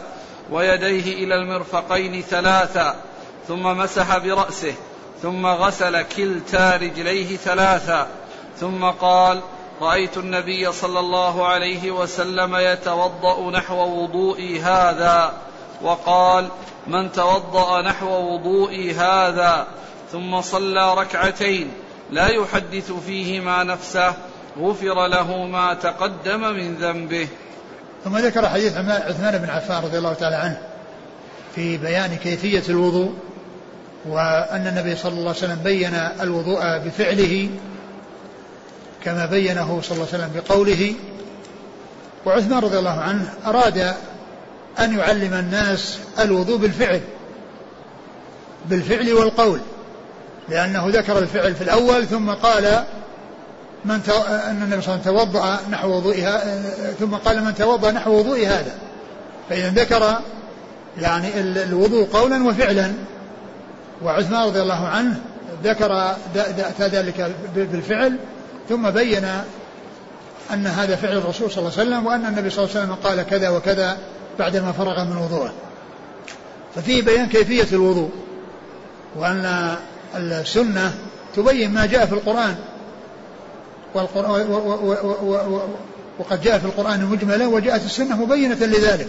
[0.51, 2.95] ويديه إلى المرفقين ثلاثا
[3.47, 4.73] ثم مسح برأسه
[5.21, 8.07] ثم غسل كلتا رجليه ثلاثا
[8.59, 9.41] ثم قال
[9.81, 15.33] رأيت النبي صلى الله عليه وسلم يتوضأ نحو وضوئي هذا.
[15.81, 16.47] وقال
[16.87, 19.67] من توضأ نحو وضوئي هذا
[20.11, 21.71] ثم صلى ركعتين
[22.11, 24.13] لا يحدث فيهما نفسه
[24.59, 27.27] غفر له ما تقدم من ذنبه.
[28.03, 30.61] ثم ذكر حديث عثمان بن عفان رضي الله تعالى عنه
[31.55, 33.13] في بيان كيفية الوضوء
[34.05, 37.49] وأن النبي صلى الله عليه وسلم بين الوضوء بفعله
[39.03, 40.93] كما بينه صلى الله عليه وسلم بقوله.
[42.25, 43.93] وعثمان رضي الله عنه أراد
[44.79, 47.01] أن يعلم الناس الوضوء بالفعل
[48.69, 49.59] بالفعل والقول
[50.49, 52.83] لأنه ذكر الفعل في الأول ثم قال
[53.85, 54.21] من تو...
[54.21, 56.61] أن النبي صلى الله عليه وسلم توضأ نحو وضوئها
[56.99, 58.75] ثم قال من توضأ نحو وضوء هذا.
[59.49, 60.19] فإذا ذكر
[60.97, 62.93] يعني الوضوء قولا وفعلا.
[64.03, 65.19] وعثمان رضي الله عنه
[65.63, 66.15] ذكر
[66.79, 68.17] ذلك بالفعل
[68.69, 69.25] ثم بين
[70.53, 73.21] أن هذا فعل الرسول صلى الله عليه وسلم وأن النبي صلى الله عليه وسلم قال
[73.21, 73.97] كذا وكذا.
[74.39, 75.53] بعدما فرغ من وضوءه.
[76.75, 78.09] ففيه بيان كيفية الوضوء
[79.15, 79.75] وأن
[80.15, 80.93] السنة
[81.35, 82.55] تبين ما جاء في القرآن.
[86.19, 89.07] وقد جاء في القرآن مجملا وجاءت السنة مبينة لذلك.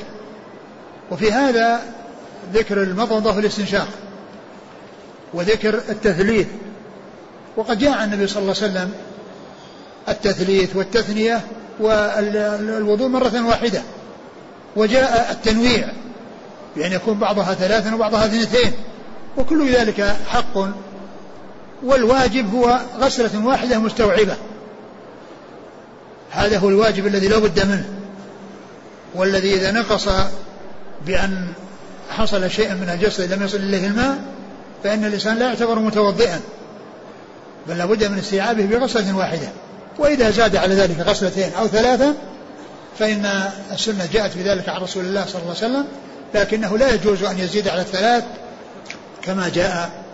[1.11, 1.81] وفي هذا
[2.55, 3.89] ذكر المضمضة في الاستنشاق
[5.35, 6.47] وذكر التثليث.
[7.57, 8.93] وقد جاء عن النبي صلى الله عليه وسلم
[10.09, 11.41] التثليث والتثنية
[11.81, 13.83] والوضوء مرة واحدة.
[14.77, 15.89] وجاء التنويع
[16.77, 18.73] يعني يكون بعضها ثلاثا وبعضها اثنتين
[19.37, 20.59] وكل ذلك حق
[21.83, 24.37] والواجب هو غسلة واحدة مستوعبة.
[26.31, 27.85] هذا هو الواجب الذي لا بد منه
[29.15, 30.09] والذي إذا نقص
[31.07, 31.49] بأن
[32.11, 34.19] حصل شيء من الجسد لم يصل إليه الماء
[34.85, 36.41] فإن الإنسان لا يعتبر متوضئا
[37.69, 39.49] بل لابد من استيعابه بغسلة واحدة.
[39.99, 42.15] وإذا زاد على ذلك غسلتين أو ثلاثة
[42.99, 45.87] فإن السنة جاءت بذلك عن رسول الله صلى الله عليه وسلم
[46.35, 48.25] لكنه لا يجوز أن يزيد على الثلاث
[49.23, 50.05] كما جاء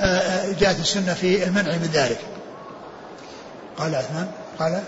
[0.00, 2.18] آه، آه، جاءت السنة في المنع من ذلك.
[3.78, 4.28] قال عثمان
[4.58, 4.82] قال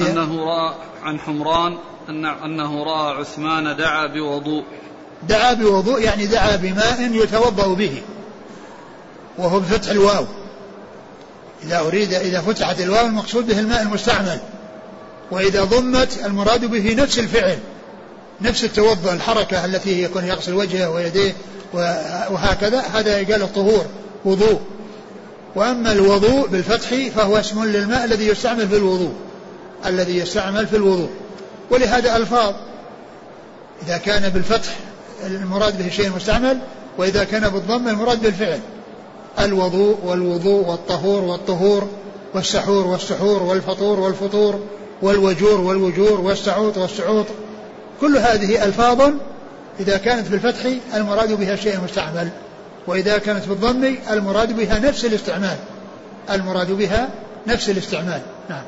[0.00, 4.64] أنه رأى عن حمران أن أنه رأى عثمان دعا بوضوء.
[5.28, 8.02] دعا بوضوء يعني دعا بماء يتوضأ به
[9.38, 10.24] وهو بفتح الواو.
[11.62, 14.38] إذا أريد إذا فتحت الواو المقصود به الماء المستعمل.
[15.30, 17.58] وإذا ضمت المراد به نفس الفعل
[18.40, 21.34] نفس التوضأ الحركة التي يكون يغسل وجهه ويديه
[22.30, 23.86] وهكذا هذا قال الطهور
[24.24, 24.60] وضوء.
[25.54, 29.12] وأما الوضوء بالفتح فهو اسم للماء الذي يستعمل في الوضوء
[29.86, 31.10] الذي يستعمل في الوضوء.
[31.70, 32.54] ولهذا ألفاظ
[33.86, 34.76] إذا كان بالفتح
[35.26, 36.58] المراد به شيء مستعمل
[36.98, 38.60] وإذا كان بالضم المراد بالفعل.
[39.38, 41.88] الوضوء والوضوء والطهور والطهور
[42.34, 44.60] والسحور والسحور والفطور والفطور.
[45.02, 47.26] والوجور والوجور والسعوط والسعوط.
[48.00, 49.12] كل هذه ألفاظ
[49.80, 52.28] إذا كانت بالفتح المراد بها شيء مستعمل
[52.86, 55.56] وإذا كانت بالضم المراد بها نفس الاستعمال.
[56.30, 57.08] المراد بها
[57.46, 58.20] نفس الاستعمال.
[58.50, 58.64] نعم.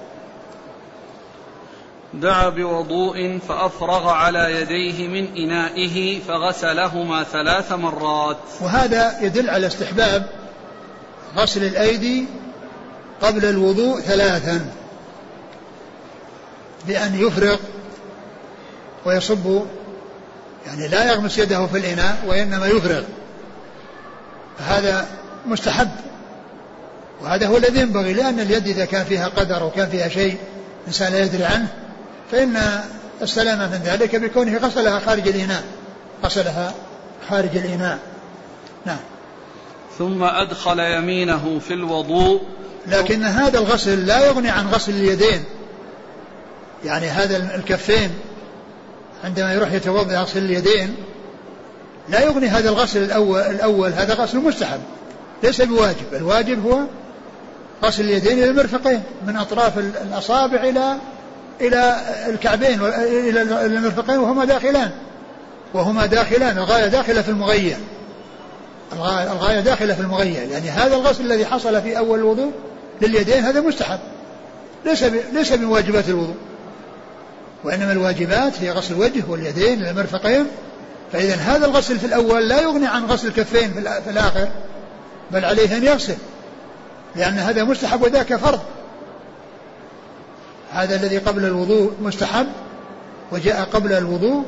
[2.15, 8.37] دعا بوضوء فأفرغ على يديه من إنائه فغسلهما ثلاث مرات.
[8.61, 10.27] وهذا يدل على استحباب
[11.37, 12.25] غسل الأيدي
[13.23, 14.67] قبل الوضوء ثلاثا.
[16.87, 17.57] بأن يفرغ
[19.05, 19.63] ويصب
[20.67, 23.03] يعني لا يغمس يده في الإناء وإنما يفرغ.
[24.59, 25.09] فهذا
[25.47, 25.91] مستحب
[27.21, 30.37] وهذا هو الذي ينبغي لأن اليد إذا كان فيها قدر أو كان فيها شيء
[30.89, 31.69] إنسان لا يدري عنه
[32.33, 32.57] فإن
[33.23, 35.63] السلامة من ذلك بكونه غسلها خارج الإناء
[36.25, 36.75] غسلها
[37.29, 37.99] خارج الإناء.
[38.87, 38.99] نعم.
[39.99, 42.43] ثم أدخل يمينه في الوضوء.
[42.87, 45.45] لكن هذا الغسل لا يغني عن غسل اليدين.
[46.85, 48.11] يعني هذا الكفين
[49.25, 50.95] عندما يروح يتوضأ يغسل اليدين
[52.09, 54.81] لا يغني هذا الغسل الأول, الأول هذا غسل مستحب
[55.43, 56.81] ليس بواجب الواجب هو
[57.85, 60.97] غسل اليدين إلى المرفقين من أطراف الأصابع إلى
[61.61, 61.97] إلى
[62.29, 64.91] الكعبين إلى المرفقين وهما داخلان.
[65.75, 67.79] وهما داخلان الغاية داخلة في المغية.
[69.33, 72.53] الغاية داخلة في المغية يعني هذا الغسل الذي حصل في أول الوضوء
[73.01, 73.99] لليدين هذا مستحب.
[74.85, 75.03] ليس
[75.33, 76.35] ليس من واجبات الوضوء.
[77.65, 80.47] وإنما الواجبات هي غسل الوجه واليدين إلى المرفقين
[81.13, 83.73] فإذا هذا الغسل في الأول لا يغني عن غسل الكفين
[84.05, 84.49] في الآخر
[85.31, 86.17] بل عليه أن يغسل
[87.17, 88.61] لأن هذا مستحب وذاك فرض.
[90.73, 92.47] هذا الذي قبل الوضوء مستحب
[93.33, 94.45] وجاء قبل الوضوء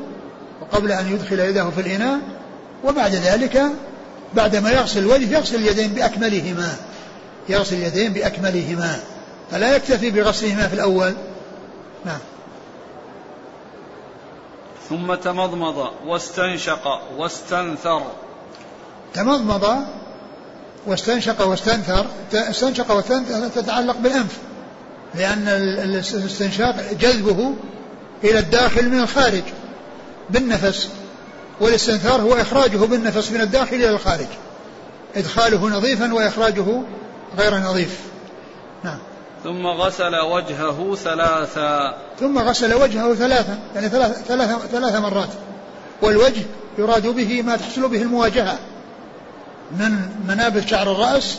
[0.61, 2.19] وقبل أن يدخل يده في الإناء
[2.83, 3.63] وبعد ذلك
[4.33, 6.75] بعدما يغسل الوجه يغسل اليدين بأكملهما
[7.49, 8.99] يغسل اليدين بأكملهما
[9.51, 11.13] فلا يكتفي بغسلهما في الأول.
[12.05, 12.19] نعم.
[14.89, 18.01] ثم تمضمض واستنشق واستنثر.
[19.13, 19.85] تمضمض
[20.87, 22.05] واستنشق واستنثر.
[22.33, 24.37] استنشق واستنثر تتعلق بالأنف
[25.15, 27.53] لأن الاستنشاق جذبه
[28.23, 29.43] إلى الداخل من الخارج
[30.29, 30.89] بالنفس.
[31.61, 34.27] والاستنثار هو إخراجه بالنفس من الداخل إلى الخارج.
[35.15, 36.81] إدخاله نظيفا وإخراجه
[37.37, 37.99] غير نظيف.
[39.45, 41.97] ثم غسل وجهه ثلاثا.
[42.19, 44.25] ثم غسل وجهه ثلاثا يعني ثلاث,
[44.71, 45.29] ثلاث, مرات.
[46.01, 46.41] والوجه
[46.77, 48.57] يراد به ما تحصل به المواجهة.
[49.71, 49.91] من
[50.27, 51.37] منابت شعر الرأس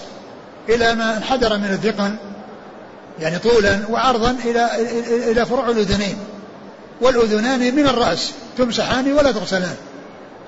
[0.69, 2.17] إلى ما انحدر من الذقن
[3.21, 4.69] يعني طولا وعرضا إلى
[5.31, 6.17] إلى فروع الأذنين.
[7.01, 9.77] والأذنان من الرأس تمسحان ولا تغسلان.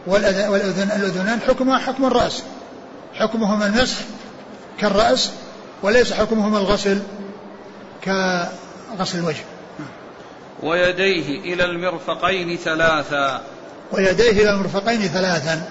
[0.07, 2.43] والأذن الأذنان حكمها حكم الرأس.
[3.15, 3.97] حكمهما المسح
[4.81, 5.31] كالرأس
[5.83, 6.99] وليس حكمهما الغسل.
[8.05, 9.45] كغسل الوجه.
[10.63, 13.43] ويديه إلى المرفقين ثلاثا.
[13.93, 15.63] ويديه إلى المرفقين ثلاثا.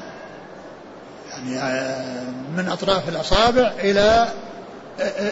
[1.31, 2.23] يعني آه،
[2.57, 4.27] من أطراف الأصابع إلى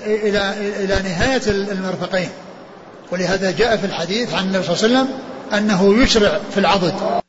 [0.06, 2.30] إلى إلى نهاية المرفقين.
[3.12, 5.20] ولهذا جاء في الحديث عن النبي صلى الله عليه وسلم
[5.54, 7.22] أنه يشرع في العضد.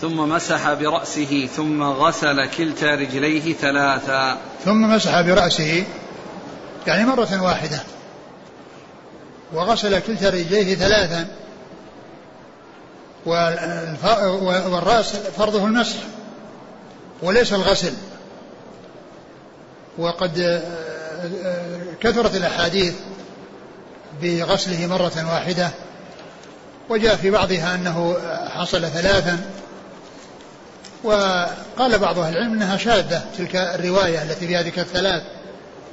[0.00, 4.38] ثم مسح برأسه ثم غسل كلتا رجليه ثلاثا.
[4.64, 5.84] ثم مسح برأسه.
[6.86, 7.80] يعني مرة واحدة.
[9.54, 11.26] وغسل كلتا رجليه ثلاثا.
[13.26, 15.96] والرأس فرضه المسح
[17.22, 17.92] وليس الغسل.
[19.98, 20.62] وقد
[22.00, 22.94] كثرت الأحاديث
[24.22, 25.70] بغسله مرة واحدة
[26.88, 28.16] وجاء في بعضها أنه
[28.48, 29.38] حصل ثلاثا.
[31.04, 35.22] وقال بعض أهل العلم أنها شاذة تلك الرواية التي فيها ذكر الثلاث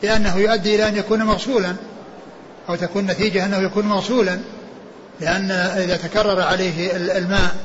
[0.03, 1.75] لأنه يؤدي إلى أن يكون مغسولا.
[2.69, 4.39] أو تكون نتيجة أنه يكون مغسولا
[5.21, 7.55] لأن إذا تكرر عليه الماء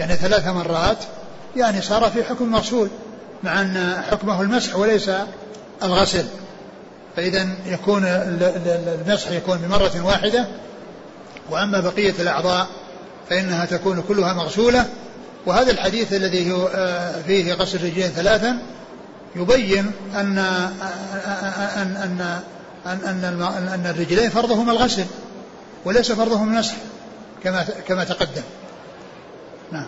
[0.00, 0.98] يعني ثلاث مرات
[1.56, 2.88] يعني صار في حكم مغسول
[3.42, 5.10] مع أن حكمه المسح وليس
[5.82, 6.24] الغسل.
[7.16, 10.46] فإذا يكون المسح يكون بمرة واحدة
[11.50, 12.66] وأما بقية الأعضاء
[13.30, 14.86] فإنها تكون كلها مغسولة.
[15.46, 18.58] وهذا الحديث الذي آه، فيه غسل الرجلين ثلاثا
[19.36, 20.38] يبين أن أن
[21.76, 22.40] أن أن
[22.92, 23.24] أن,
[23.74, 25.04] أن الرجلين فرضهما الغسل
[25.84, 26.74] وليس فرضهما المسح
[27.44, 28.42] كما كما تقدم.
[29.72, 29.86] نعم.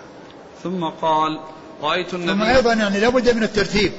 [0.62, 1.40] ثم قال
[1.82, 3.92] رأيت النبي ثم أيضا يعني لابد من الترتيب.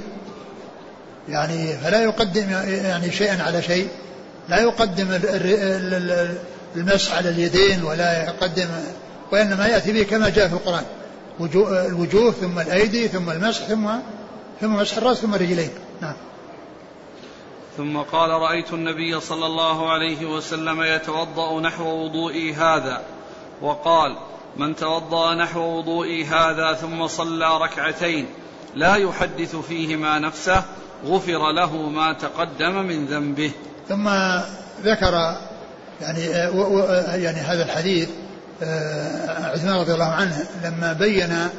[1.29, 3.87] يعني فلا يقدم يعني شيئا على شيء.
[4.49, 5.07] لا يقدم
[6.75, 8.67] المسح على اليدين ولا يقدم
[9.31, 10.83] وإنما يأتي به كما جاء في القرآن.
[11.89, 13.89] الوجوه ثم الأيدي ثم المسح ثم
[14.61, 15.69] ثم مسح الرأس ثم الرجلين.
[16.01, 16.13] نعم.
[17.81, 23.01] ثم قال رأيت النبي صلى الله عليه وسلم يتوضأ نحو وضوئي هذا.
[23.61, 24.17] وقال
[24.57, 28.27] من توضأ نحو وضوئي هذا ثم صلى ركعتين
[28.75, 30.63] لا يحدث فيهما نفسه
[31.05, 33.51] غفر له ما تقدم من ذنبه.
[33.89, 34.09] ثم
[34.83, 35.37] ذكر
[36.01, 36.21] يعني
[37.23, 38.09] يعني هذا الحديث
[38.63, 41.49] آه، عثمان رضي الله عنه لما بين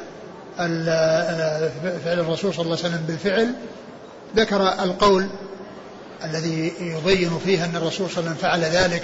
[2.05, 3.55] فعل الرسول صلى الله عليه وسلم بالفعل
[4.35, 5.27] ذكر القول
[6.25, 9.03] الذي يبين فيه أن الرسول صلى الله عليه وسلم فعل ذلك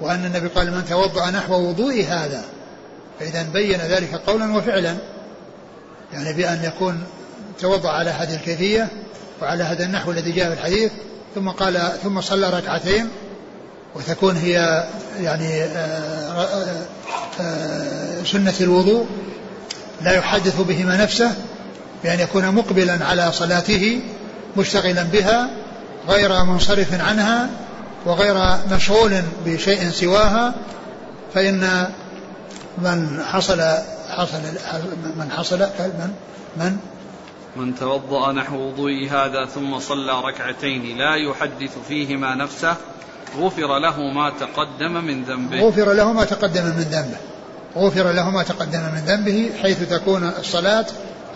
[0.00, 2.44] وأن النبي قال من توضأ نحو وضوء هذا.
[3.20, 4.96] فإذا بين ذلك قولا وفعلا
[6.12, 7.04] يعني بأن يكون
[7.60, 8.88] توضأ على هذه الكيفية
[9.42, 10.92] وعلى هذا النحو الذي جاء في الحديث
[11.34, 13.08] ثم قال ثم صلى ركعتين
[13.94, 14.84] وتكون هي
[15.20, 16.46] يعني آه،
[17.40, 19.06] آه، سنة الوضوء
[20.02, 21.34] لا يحدث بهما نفسه
[22.04, 24.00] بأن يكون مقبلا على صلاته
[24.56, 25.50] مشتغلا بها
[26.08, 27.50] غير منصرف عنها
[28.06, 28.34] وغير
[28.72, 30.54] مشغول بشيء سواها
[31.34, 31.88] فإن
[32.78, 33.60] من حصل
[34.08, 34.38] حصل
[35.16, 36.12] من حصل من
[36.56, 36.76] من؟
[37.56, 42.76] من توضأ نحو وضوء هذا ثم صلى ركعتين لا يحدث فيهما نفسه
[43.38, 45.60] غفر له ما تقدم من ذنبه.
[45.60, 47.16] غفر له ما تقدم من ذنبه.
[47.76, 50.86] غفر له ما تقدم من ذنبه حيث تكون الصلاة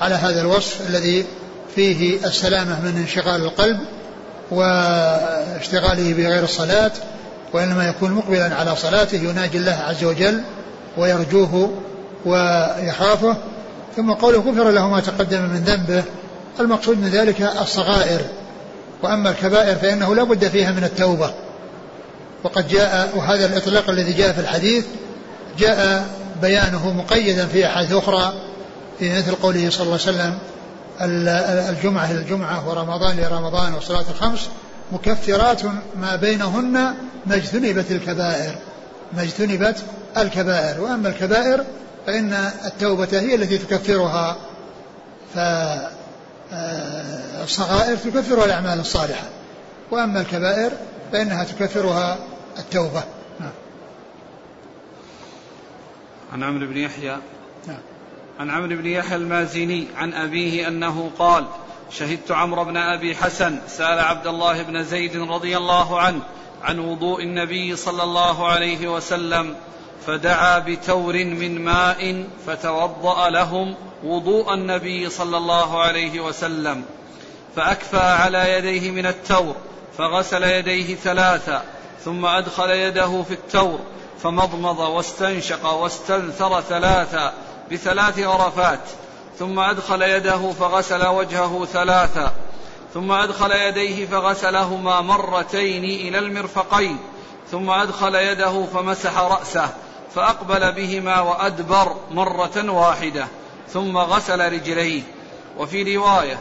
[0.01, 1.27] على هذا الوصف الذي
[1.75, 3.79] فيه السلامة من انشغال القلب
[4.55, 6.93] واشتغاله بغير الصلاة
[7.53, 10.41] وإنما يكون مقبلا على صلاته يناجي الله عز وجل
[10.97, 11.71] ويرجوه
[12.27, 13.37] ويخافه.
[13.97, 16.03] ثم قوله غفر له ما تقدم من ذنبه
[16.61, 18.21] المقصود من ذلك الصغائر
[19.03, 21.35] وأما الكبائر فإنه لا بد فيها من التوبة.
[22.45, 24.85] وقد جاء وهذا الإطلاق الذي جاء في الحديث
[25.59, 26.07] جاء
[26.43, 28.33] بيانه مقيدا في أحاديث أخرى
[28.99, 30.39] في مثل قوله صلى الله عليه وسلم
[31.01, 34.49] الجمعة إلى الجمعة ورمضان إلى رمضان والصلاة الخمس
[34.93, 35.65] مكفرات
[35.97, 36.95] ما بينهن
[37.27, 38.55] ما اجتنبت الكبائر
[39.13, 39.85] ما اجتنبت
[40.17, 41.65] الكبائر وأما الكبائر
[42.07, 42.33] فإن
[42.65, 44.37] التوبة هي التي تكفرها
[46.51, 49.25] فالصغائر تكفرها الأعمال الصالحة
[49.91, 50.73] وأما الكبائر
[51.13, 52.19] فإنها تكفرها
[52.59, 53.03] التوبة
[53.41, 53.53] نعم.
[56.33, 57.17] عن عمرو بن يحيى.
[58.41, 61.45] عن عمرو بن يحيى المازني عن أبيه أنه قال
[61.91, 66.20] شهدت عمرو بن أبي حسن سأل عبد الله بن زيد رضي الله عنه
[66.62, 69.57] عن وضوء النبي صلى الله عليه وسلم
[70.07, 73.74] فدعا بتور من ماء فتوضأ لهم
[74.05, 76.85] وضوء النبي صلى الله عليه وسلم
[77.57, 79.57] فأكفى على يديه من التور
[79.99, 81.62] فغسل يديه ثلاثا
[82.05, 83.80] ثم أدخل يده في التور
[84.22, 87.32] فمضمض واستنشق واستنثر ثلاثا
[87.73, 88.81] بثلاث غرفات
[89.39, 92.33] ثم أدخل يده فغسل وجهه ثلاثا
[92.95, 96.99] ثم أدخل يديه فغسلهما مرتين إلى المرفقين
[97.51, 99.69] ثم أدخل يده فمسح رأسه
[100.15, 103.27] فأقبل بهما وأدبر مرة واحدة
[103.69, 105.03] ثم غسل رجليه.
[105.59, 106.39] وفي رواية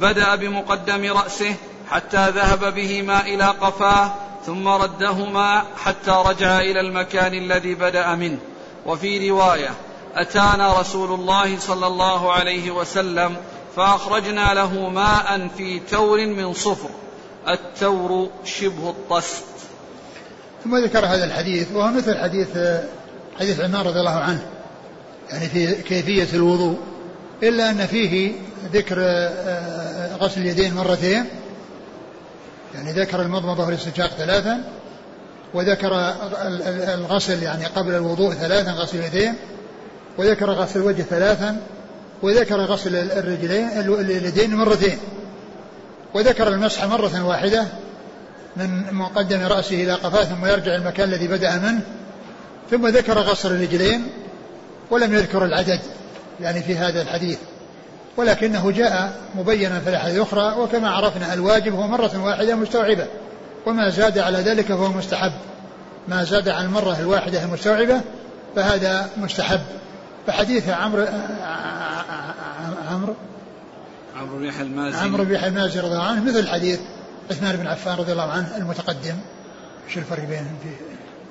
[0.00, 1.54] بدأ بمقدم رأسه
[1.90, 4.12] حتى ذهب بهما إلى قفاه
[4.46, 8.38] ثم ردهما حتى رجع إلى المكان الذي بدأ منه.
[8.86, 9.70] وفي رواية
[10.14, 13.36] أتانا رسول الله صلى الله عليه وسلم
[13.76, 16.90] فأخرجنا له ماء في تور من صفر
[17.48, 19.44] التور شبه الطست.
[20.64, 22.48] ثم ذكر هذا الحديث وهو مثل حديث
[23.40, 24.46] حديث عمار رضي الله عنه
[25.30, 26.78] يعني في كيفية الوضوء
[27.42, 28.32] إلا أن فيه
[28.72, 31.24] ذكر آه، غسل اليدين مرتين
[32.74, 34.64] يعني ذكر المضمضة والاستنشاق ثلاثا
[35.54, 36.14] وذكر
[36.94, 39.34] الغسل يعني قبل الوضوء ثلاثا غسل اليدين
[40.18, 41.56] وذكر غسل الوجه ثلاثا
[42.22, 43.68] وذكر غسل الرجلين
[44.00, 44.98] اليدين مرتين.
[46.14, 47.64] وذكر المسح مرة واحدة
[48.56, 51.80] من مقدم رأسه إلى قفاه ثم يرجع المكان الذي بدأ منه.
[52.70, 54.06] ثم ذكر غسل الرجلين
[54.90, 55.80] ولم يذكر العدد
[56.40, 57.38] يعني في هذا الحديث.
[58.16, 63.06] ولكنه جاء مبينا في الأحاديث الأخرى وكما عرفنا الواجب هو مرة واحدة مستوعبة.
[63.66, 65.32] وما زاد على ذلك فهو مستحب.
[66.08, 68.00] ما زاد عن المرة الواحدة المستوعبة
[68.56, 69.60] فهذا مستحب.
[70.30, 71.06] فحديث عمرو
[72.90, 73.14] عمرو.
[74.16, 76.80] عمرو بن يحيى المازي عمرو بن يحيى المازي رضي الله عنه مثل حديث
[77.30, 79.14] عثمان بن عفان رضي الله عنه المتقدم.
[79.88, 80.76] شو الفرق بينهم فيه؟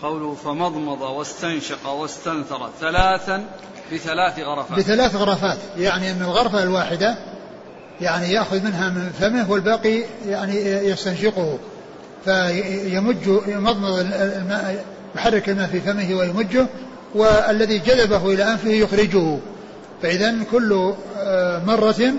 [0.08, 3.46] قوله فمضمض واستنشق واستنثر ثلاثا
[3.94, 4.80] بثلاث غرفات.
[4.80, 5.58] بثلاث غرفات.
[5.78, 7.18] يعني أن الغرفة الواحدة
[8.02, 11.58] يعني يأخذ منها من فمه والباقي يعني يستنشقه.
[12.26, 14.86] فيمج يمضمض الماء
[15.16, 16.68] يحرك الماء في فمه ويمجه
[17.16, 19.38] والذي جذبه إلى أنفه يخرجه.
[20.02, 22.14] فإذا كل آه، مرة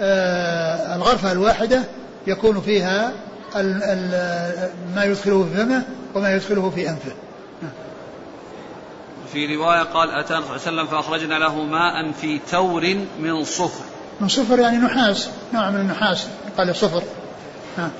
[0.00, 1.82] آه، الغرفة الواحدة
[2.26, 3.12] يكون فيها
[4.94, 5.82] ما يدخله في فمه
[6.14, 7.12] وما يدخله في أنفه.
[9.24, 13.84] وفي رواية قال أتى صلى الله عليه وسلم فأخرجنا له ماء في تور من صفر.
[14.20, 16.26] من صفر يعني نحاس نوع من النحاس
[16.58, 17.02] قال صفر.
[17.78, 17.90] ها.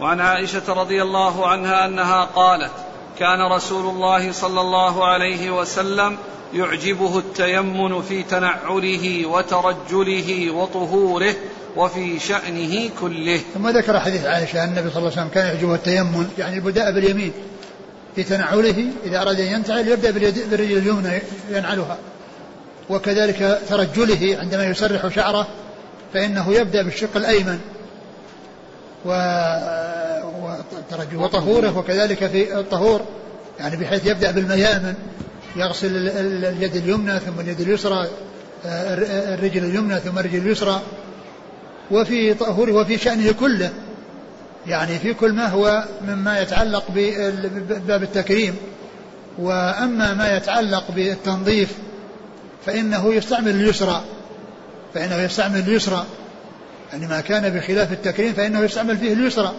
[0.00, 2.72] وعن عائشة رضي الله عنها أنها قالت
[3.18, 6.16] كان رسول الله صلى الله عليه وسلم
[6.54, 11.34] يعجبه التيمن في تنعله وترجله وطهوره
[11.76, 13.40] وفي شأنه كله.
[13.54, 16.92] ثم ذكر حديث عائشة أن النبي صلى الله عليه وسلم كان يعجبه التيمن يعني البداء
[16.92, 17.32] باليمين
[18.16, 21.98] في تنعله إذا أراد أن ينتعل يبدأ بالرجل اليمنى ينعلها.
[22.90, 25.46] وكذلك ترجله عندما يسرح شعره
[26.14, 27.60] فإنه يبدأ بالشق الأيمن.
[29.04, 29.10] و
[31.14, 33.00] وطهوره وكذلك في الطهور
[33.60, 34.94] يعني بحيث يبدأ بالميامن
[35.56, 36.08] يغسل
[36.46, 38.08] اليد اليمنى ثم اليد اليسرى
[38.66, 40.82] الرجل اليمنى ثم الرجل اليسرى.
[41.90, 43.70] وفي طهوره وفي شأنه كله.
[44.66, 48.56] يعني في كل ما هو مما يتعلق بباب التكريم.
[49.38, 51.72] وأما ما يتعلق بالتنظيف
[52.66, 54.04] فإنه يستعمل اليسرى.
[54.94, 56.04] فإنه يستعمل اليسرى.
[56.92, 59.52] يعني ما كان بخلاف التكريم فإنه يستعمل فيه اليسرى.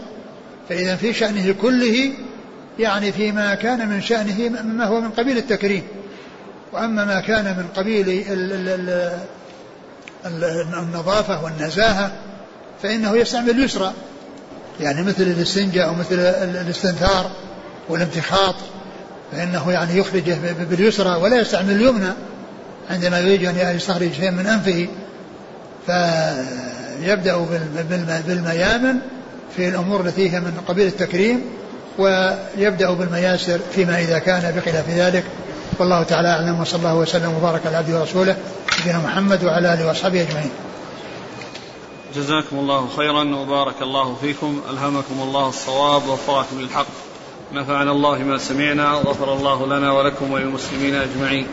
[0.70, 2.11] فإذا في شأنه كله
[2.80, 5.84] يعني فيما كان من شأنه مما هو من قبيل التكريم.
[6.74, 8.26] وأما ما كان من قبيل
[10.78, 12.11] النظافة والنزاهة
[12.84, 13.93] فإنه يستعمل اليسرى.
[14.80, 16.20] يعني مثل الاستنجاء أو مثل
[16.66, 17.32] الاستنثار
[17.89, 18.55] والامتخاط
[19.32, 20.38] فإنه يعني يخرجه
[20.70, 22.11] باليسرى ولا يستعمل اليمنى.
[22.89, 24.88] عندما يريد أن يستخرج شيئا من أنفه
[25.86, 27.45] فيبدأ
[28.28, 28.99] بالميامن
[29.55, 31.41] في الأمور التي هي من قبيل التكريم
[31.97, 35.23] ويبدأ بالمياسر فيما إذا كان بخلاف ذلك.
[35.79, 38.37] والله تعالى أعلم وصلى الله وسلم وبارك على عبده ورسوله
[38.81, 40.49] نبينا محمد وعلى آله وأصحابه أجمعين.
[42.15, 44.61] جزاكم الله خيرا وبارك الله فيكم.
[44.69, 46.87] ألهمكم الله الصواب ووفقكم للحق.
[47.53, 51.47] نفعنا الله ما سمعنا غفر الله لنا ولكم وللمسلمين أجمعين.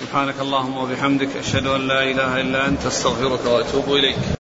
[0.00, 4.37] سبحانك اللهم وبحمدك أشهد أن لا إله إلا أنت أستغفرك وأتوب إليك.